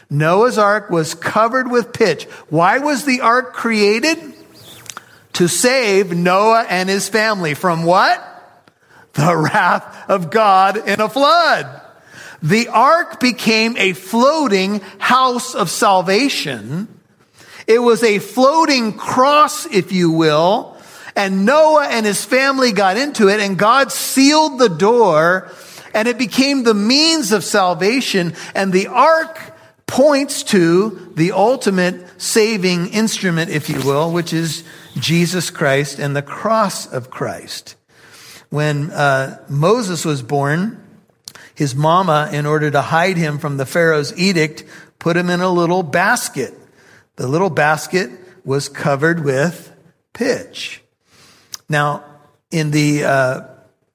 Noah's 0.09 0.59
ark 0.59 0.91
was 0.91 1.15
covered 1.15 1.71
with 1.71 1.93
pitch. 1.93 2.25
Why 2.49 2.79
was 2.79 3.05
the 3.05 3.21
ark 3.21 3.53
created? 3.53 4.19
To 5.35 5.49
save 5.49 6.13
Noah 6.17 6.65
and 6.69 6.89
his 6.89 7.09
family 7.09 7.55
from 7.55 7.85
what? 7.85 8.23
The 9.15 9.37
wrath 9.37 10.09
of 10.09 10.31
God 10.31 10.89
in 10.89 11.01
a 11.01 11.09
flood. 11.09 11.81
The 12.43 12.69
ark 12.69 13.21
became 13.21 13.77
a 13.77 13.93
floating 13.93 14.81
house 14.99 15.55
of 15.55 15.71
salvation 15.71 16.89
it 17.67 17.79
was 17.79 18.03
a 18.03 18.19
floating 18.19 18.93
cross, 18.93 19.67
if 19.67 19.93
you 19.93 20.11
will. 20.11 20.77
And 21.17 21.47
Noah 21.47 21.87
and 21.87 22.05
his 22.05 22.25
family 22.25 22.73
got 22.73 22.97
into 22.97 23.29
it 23.29 23.41
and 23.41 23.57
God 23.57 23.93
sealed 23.93 24.59
the 24.59 24.69
door 24.69 25.51
and 25.95 26.09
it 26.09 26.19
became 26.19 26.65
the 26.65 26.75
means 26.75 27.33
of 27.33 27.45
salvation. 27.45 28.35
And 28.55 28.73
the 28.73 28.89
ark 28.89 29.55
points 29.87 30.43
to 30.45 31.13
the 31.15 31.33
ultimate 31.33 32.21
saving 32.21 32.89
instrument, 32.89 33.51
if 33.51 33.69
you 33.69 33.81
will, 33.83 34.13
which 34.13 34.33
is 34.33 34.65
Jesus 34.99 35.51
Christ 35.51 35.99
and 35.99 36.15
the 36.15 36.23
cross 36.23 36.93
of 36.93 37.11
Christ. 37.11 37.77
When 38.51 38.91
uh, 38.91 39.45
Moses 39.49 40.05
was 40.05 40.23
born, 40.23 40.81
his 41.55 41.75
mama, 41.75 42.31
in 42.33 42.47
order 42.47 42.71
to 42.71 42.81
hide 42.81 43.17
him 43.17 43.39
from 43.39 43.57
the 43.57 43.67
Pharaoh's 43.67 44.17
edict, 44.19 44.65
put 44.99 45.17
him 45.17 45.31
in 45.31 45.41
a 45.41 45.51
little 45.51 45.83
basket. 45.83 46.55
The 47.17 47.29
little 47.29 47.51
basket 47.51 48.11
was 48.45 48.69
covered 48.69 49.25
with 49.25 49.73
pitch. 50.13 50.83
Now, 51.69 52.05
in 52.51 52.71
the 52.71 53.05
uh, 53.05 53.41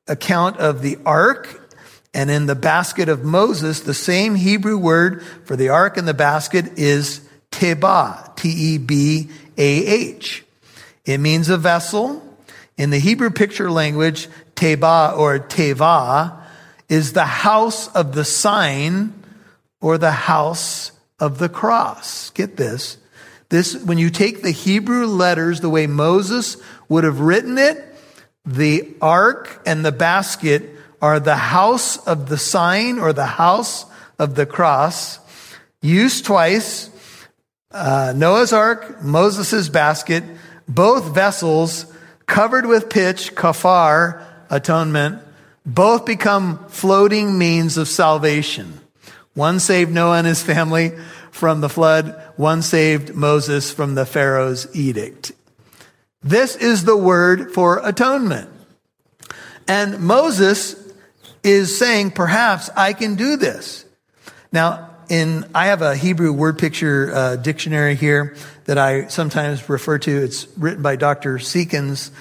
account 0.07 0.57
of 0.57 0.81
the 0.81 0.97
ark 1.05 1.58
and 2.13 2.31
in 2.31 2.47
the 2.47 2.55
basket 2.55 3.07
of 3.09 3.23
Moses, 3.23 3.81
the 3.81 3.93
same 3.93 4.35
Hebrew 4.35 4.77
word 4.77 5.23
for 5.45 5.55
the 5.55 5.69
ark 5.69 5.97
and 5.97 6.07
the 6.07 6.13
basket 6.13 6.77
is 6.77 7.21
tebah, 7.51 8.35
T 8.35 8.49
E 8.49 8.77
B 8.77 9.29
A 9.57 9.85
H. 9.85 10.43
It 11.05 11.19
means 11.19 11.49
a 11.49 11.57
vessel. 11.57 12.25
In 12.77 12.89
the 12.89 12.99
Hebrew 12.99 13.29
picture 13.29 13.69
language, 13.69 14.27
tebah 14.55 15.17
or 15.17 15.39
teva 15.39 16.41
is 16.87 17.13
the 17.13 17.25
house 17.25 17.87
of 17.89 18.15
the 18.15 18.25
sign 18.25 19.13
or 19.81 19.97
the 19.97 20.11
house 20.11 20.91
of 21.19 21.37
the 21.37 21.49
cross. 21.49 22.31
Get 22.31 22.57
this. 22.57 22.97
This, 23.49 23.75
when 23.75 23.97
you 23.97 24.09
take 24.09 24.41
the 24.41 24.51
Hebrew 24.51 25.05
letters 25.05 25.59
the 25.59 25.69
way 25.69 25.87
Moses 25.87 26.57
would 26.87 27.03
have 27.03 27.19
written 27.19 27.57
it, 27.57 27.83
the 28.45 28.87
ark 29.01 29.61
and 29.65 29.83
the 29.83 29.91
basket 29.91 30.69
are 31.01 31.19
the 31.19 31.35
house 31.35 31.97
of 32.05 32.29
the 32.29 32.37
sign 32.37 32.99
or 32.99 33.13
the 33.13 33.25
house 33.25 33.85
of 34.17 34.35
the 34.35 34.45
cross. 34.45 35.19
Used 35.81 36.25
twice. 36.25 36.89
Uh, 37.71 38.13
Noah's 38.15 38.51
ark, 38.51 39.01
Moses' 39.01 39.69
basket, 39.69 40.23
both 40.67 41.13
vessels 41.13 41.85
covered 42.25 42.65
with 42.65 42.89
pitch, 42.89 43.35
kafar, 43.35 44.23
atonement, 44.49 45.21
both 45.65 46.05
become 46.05 46.65
floating 46.69 47.37
means 47.37 47.77
of 47.77 47.87
salvation. 47.87 48.79
One 49.33 49.59
saved 49.59 49.91
Noah 49.91 50.17
and 50.17 50.27
his 50.27 50.41
family 50.41 50.91
from 51.31 51.61
the 51.61 51.69
flood. 51.69 52.21
One 52.35 52.61
saved 52.61 53.13
Moses 53.13 53.71
from 53.71 53.95
the 53.95 54.05
Pharaoh's 54.05 54.67
edict. 54.75 55.31
This 56.21 56.55
is 56.55 56.83
the 56.83 56.97
word 56.97 57.53
for 57.53 57.79
atonement. 57.83 58.49
And 59.67 59.99
Moses 59.99 60.78
is 61.43 61.77
saying, 61.77 62.11
perhaps 62.11 62.69
I 62.75 62.93
can 62.93 63.15
do 63.15 63.37
this. 63.37 63.85
Now, 64.51 64.89
in, 65.09 65.45
I 65.55 65.67
have 65.67 65.81
a 65.81 65.95
Hebrew 65.95 66.31
word 66.31 66.59
picture 66.59 67.11
uh, 67.13 67.35
dictionary 67.35 67.95
here 67.95 68.35
that 68.65 68.77
I 68.77 69.07
sometimes 69.07 69.67
refer 69.67 69.97
to. 69.99 70.23
It's 70.23 70.47
written 70.57 70.83
by 70.83 70.95
Dr. 70.95 71.37
Seekins. 71.37 72.11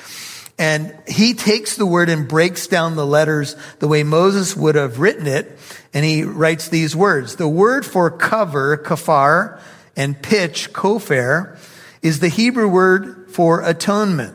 And 0.59 0.96
he 1.07 1.35
takes 1.35 1.76
the 1.76 1.87
word 1.87 2.09
and 2.09 2.26
breaks 2.26 2.66
down 2.66 2.96
the 2.96 3.07
letters 3.07 3.54
the 3.78 3.87
way 3.87 4.02
Moses 4.02 4.57
would 4.57 4.74
have 4.74 4.98
written 4.98 5.26
it. 5.26 5.59
And 5.94 6.04
he 6.04 6.24
writes 6.24 6.68
these 6.68 6.96
words. 6.96 7.37
The 7.37 7.48
word 7.48 7.87
for 7.87 8.11
cover, 8.11 8.76
kafar, 8.76 9.61
and 9.96 10.20
pitch, 10.20 10.72
kofar, 10.72 11.59
is 12.02 12.20
the 12.20 12.28
Hebrew 12.28 12.68
word 12.68 13.31
for 13.31 13.62
atonement. 13.62 14.35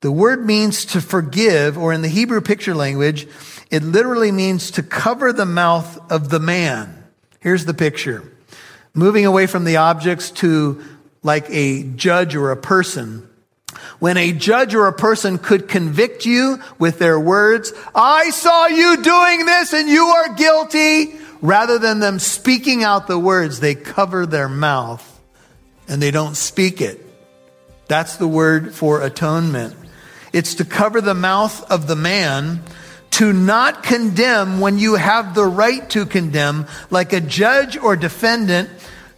The 0.00 0.12
word 0.12 0.44
means 0.44 0.84
to 0.86 1.00
forgive, 1.00 1.78
or 1.78 1.92
in 1.92 2.02
the 2.02 2.08
Hebrew 2.08 2.40
picture 2.40 2.74
language, 2.74 3.26
it 3.70 3.82
literally 3.82 4.32
means 4.32 4.72
to 4.72 4.82
cover 4.82 5.32
the 5.32 5.46
mouth 5.46 6.10
of 6.10 6.28
the 6.28 6.40
man. 6.40 7.04
Here's 7.40 7.64
the 7.64 7.74
picture. 7.74 8.32
Moving 8.94 9.26
away 9.26 9.46
from 9.46 9.64
the 9.64 9.76
objects 9.76 10.30
to 10.32 10.82
like 11.22 11.46
a 11.50 11.82
judge 11.82 12.34
or 12.34 12.50
a 12.50 12.56
person. 12.56 13.28
When 13.98 14.16
a 14.16 14.32
judge 14.32 14.74
or 14.74 14.86
a 14.86 14.92
person 14.92 15.38
could 15.38 15.68
convict 15.68 16.24
you 16.24 16.60
with 16.78 16.98
their 16.98 17.18
words, 17.18 17.72
I 17.94 18.30
saw 18.30 18.66
you 18.66 19.02
doing 19.02 19.46
this 19.46 19.72
and 19.72 19.88
you 19.88 20.04
are 20.04 20.34
guilty, 20.34 21.18
rather 21.40 21.78
than 21.78 22.00
them 22.00 22.18
speaking 22.18 22.84
out 22.84 23.06
the 23.06 23.18
words, 23.18 23.60
they 23.60 23.74
cover 23.74 24.26
their 24.26 24.48
mouth 24.48 25.20
and 25.88 26.00
they 26.00 26.10
don't 26.10 26.36
speak 26.36 26.80
it. 26.80 27.02
That's 27.88 28.16
the 28.16 28.28
word 28.28 28.74
for 28.74 29.02
atonement. 29.02 29.74
It's 30.32 30.54
to 30.56 30.64
cover 30.64 31.00
the 31.00 31.14
mouth 31.14 31.70
of 31.70 31.86
the 31.86 31.96
man 31.96 32.62
to 33.12 33.32
not 33.32 33.82
condemn 33.82 34.60
when 34.60 34.78
you 34.78 34.94
have 34.94 35.34
the 35.34 35.44
right 35.44 35.88
to 35.90 36.04
condemn, 36.06 36.66
like 36.90 37.12
a 37.12 37.20
judge 37.20 37.76
or 37.76 37.96
defendant 37.96 38.68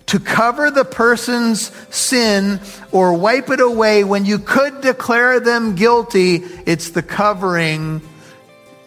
to 0.06 0.18
cover 0.18 0.70
the 0.70 0.84
person's 0.84 1.70
sin 1.94 2.60
or 2.92 3.12
wipe 3.12 3.50
it 3.50 3.60
away 3.60 4.04
when 4.04 4.24
you 4.24 4.38
could 4.38 4.80
declare 4.80 5.38
them 5.38 5.74
guilty. 5.74 6.36
It's 6.64 6.90
the 6.90 7.02
covering. 7.02 8.00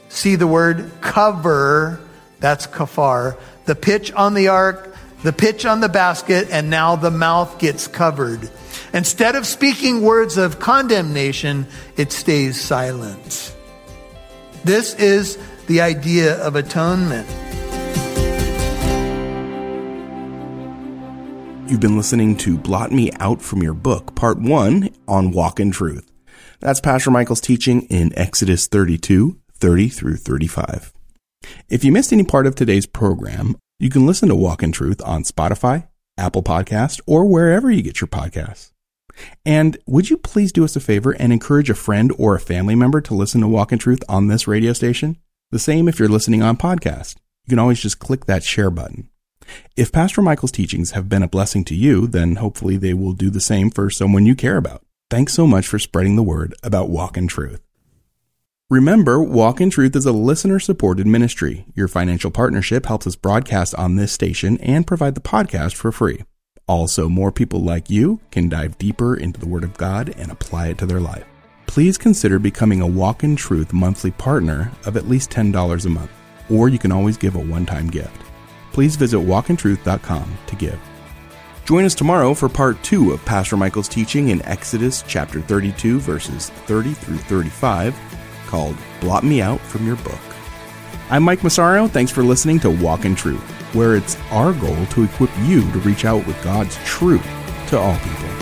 See 0.10 0.36
the 0.36 0.48
word 0.48 0.92
cover. 1.02 2.00
That's 2.40 2.66
kafar. 2.66 3.38
The 3.66 3.76
pitch 3.76 4.12
on 4.14 4.34
the 4.34 4.48
ark, 4.48 4.96
the 5.24 5.32
pitch 5.32 5.64
on 5.64 5.80
the 5.80 5.90
basket, 5.90 6.50
and 6.50 6.72
now 6.72 6.96
the 6.96 7.12
mouth 7.12 7.60
gets 7.60 7.88
covered. 7.88 8.50
Instead 8.92 9.36
of 9.36 9.46
speaking 9.46 10.02
words 10.02 10.38
of 10.38 10.60
condemnation, 10.60 11.68
it 11.98 12.12
stays 12.12 12.60
silent. 12.60 13.56
This 14.64 14.94
is 14.96 15.40
the 15.66 15.82
idea 15.82 16.36
of 16.36 16.56
atonement. 16.56 17.28
You've 21.68 21.80
been 21.80 21.98
listening 21.98 22.38
to 22.38 22.60
Blot 22.60 22.92
Me 22.92 23.12
Out 23.20 23.42
from 23.42 23.64
Your 23.64 23.74
Book, 23.74 24.14
Part 24.14 24.40
1 24.40 24.90
on 25.08 25.32
Walk 25.32 25.60
in 25.60 25.72
Truth. 25.72 26.12
That's 26.60 26.80
Pastor 26.80 27.10
Michael's 27.10 27.42
teaching 27.42 27.84
in 27.84 28.16
Exodus 28.16 28.68
32, 28.68 29.40
30 29.54 29.90
through 29.90 30.18
35. 30.18 30.94
If 31.68 31.84
you 31.84 31.92
missed 31.92 32.14
any 32.14 32.24
part 32.24 32.46
of 32.46 32.54
today's 32.54 32.86
program, 32.86 33.56
you 33.80 33.90
can 33.90 34.06
listen 34.06 34.30
to 34.30 34.36
Walk 34.36 34.62
in 34.62 34.72
Truth 34.72 35.02
on 35.04 35.24
Spotify, 35.24 35.88
Apple 36.20 36.44
Podcast, 36.44 37.02
or 37.08 37.26
wherever 37.26 37.72
you 37.72 37.82
get 37.82 38.00
your 38.00 38.10
podcasts. 38.10 38.72
And 39.46 39.78
would 39.86 40.10
you 40.10 40.18
please 40.18 40.52
do 40.52 40.64
us 40.64 40.76
a 40.76 40.80
favor 40.80 41.12
and 41.12 41.34
encourage 41.34 41.70
a 41.70 41.76
friend 41.76 42.14
or 42.18 42.36
a 42.36 42.40
family 42.40 42.76
member 42.76 43.02
to 43.02 43.14
listen 43.14 43.42
to 43.42 43.48
Walk 43.48 43.72
in 43.72 43.80
Truth 43.80 44.04
on 44.08 44.28
this 44.28 44.48
radio 44.48 44.74
station? 44.74 45.18
The 45.52 45.60
same 45.60 45.88
if 45.88 46.00
you're 46.00 46.08
listening 46.08 46.42
on 46.42 46.58
podcast. 46.58 47.16
You 47.46 47.50
can 47.50 47.60
always 47.60 47.82
just 47.82 48.00
click 48.00 48.26
that 48.26 48.44
share 48.44 48.70
button. 48.70 49.10
If 49.76 49.92
Pastor 49.92 50.22
Michael's 50.22 50.52
teachings 50.52 50.92
have 50.92 51.10
been 51.10 51.24
a 51.24 51.28
blessing 51.28 51.66
to 51.66 51.76
you, 51.76 52.08
then 52.08 52.38
hopefully 52.38 52.78
they 52.78 52.94
will 52.94 53.14
do 53.14 53.30
the 53.30 53.42
same 53.42 53.70
for 53.70 53.90
someone 53.90 54.26
you 54.26 54.36
care 54.36 54.58
about. 54.58 54.84
Thanks 55.10 55.34
so 55.34 55.46
much 55.46 55.68
for 55.68 55.80
spreading 55.80 56.16
the 56.16 56.24
word 56.24 56.54
about 56.64 56.90
Walk 56.90 57.18
in 57.18 57.28
Truth. 57.28 57.62
Remember, 58.70 59.22
Walk 59.22 59.60
in 59.60 59.70
Truth 59.70 59.98
is 59.98 60.06
a 60.06 60.14
listener 60.14 60.58
supported 60.58 61.06
ministry. 61.06 61.66
Your 61.76 61.90
financial 61.90 62.32
partnership 62.32 62.86
helps 62.86 63.06
us 63.06 63.18
broadcast 63.18 63.76
on 63.76 63.98
this 63.98 64.14
station 64.14 64.58
and 64.60 64.88
provide 64.88 65.16
the 65.16 65.22
podcast 65.22 65.76
for 65.76 65.92
free. 65.92 66.24
Also, 66.72 67.10
more 67.10 67.34
people 67.34 67.60
like 67.60 67.90
you 67.90 68.22
can 68.32 68.48
dive 68.48 68.78
deeper 68.78 69.14
into 69.14 69.38
the 69.38 69.46
Word 69.46 69.66
of 69.66 69.78
God 69.78 70.16
and 70.18 70.32
apply 70.32 70.70
it 70.70 70.78
to 70.78 70.86
their 70.86 71.02
life. 71.02 71.26
Please 71.68 71.98
consider 71.98 72.40
becoming 72.40 72.80
a 72.80 72.88
Walk 72.88 73.26
in 73.26 73.36
Truth 73.36 73.74
monthly 73.74 74.12
partner 74.12 74.72
of 74.86 74.96
at 74.96 75.10
least 75.10 75.30
$10 75.32 75.86
a 75.86 75.90
month, 75.90 76.12
or 76.50 76.70
you 76.70 76.80
can 76.80 76.94
always 76.94 77.18
give 77.18 77.36
a 77.36 77.40
one 77.40 77.66
time 77.66 77.90
gift. 77.90 78.16
Please 78.72 78.96
visit 78.96 79.18
walkintruth.com 79.18 80.38
to 80.48 80.56
give. 80.56 80.80
Join 81.66 81.84
us 81.84 81.94
tomorrow 81.94 82.34
for 82.34 82.48
part 82.48 82.82
two 82.84 83.12
of 83.12 83.26
Pastor 83.26 83.58
Michael's 83.58 83.90
teaching 83.90 84.30
in 84.30 84.42
Exodus 84.44 85.04
chapter 85.06 85.42
32, 85.42 86.00
verses 86.00 86.52
30 86.68 86.94
through 86.94 87.18
35 87.18 88.00
called 88.48 88.78
Blot 89.02 89.26
Me 89.26 89.42
Out 89.42 89.60
from 89.60 89.86
Your 89.86 89.98
Book. 89.98 90.31
I'm 91.12 91.24
Mike 91.24 91.44
Massaro. 91.44 91.90
Thanks 91.90 92.10
for 92.10 92.24
listening 92.24 92.58
to 92.62 92.70
Walk 92.70 93.04
in 93.04 93.16
Truth, 93.16 93.44
where 93.76 93.98
it's 93.98 94.16
our 94.32 94.54
goal 94.54 94.86
to 94.86 95.04
equip 95.04 95.30
you 95.40 95.70
to 95.74 95.80
reach 95.80 96.06
out 96.06 96.26
with 96.26 96.42
God's 96.42 96.78
truth 96.86 97.28
to 97.68 97.78
all 97.78 97.98
people. 97.98 98.41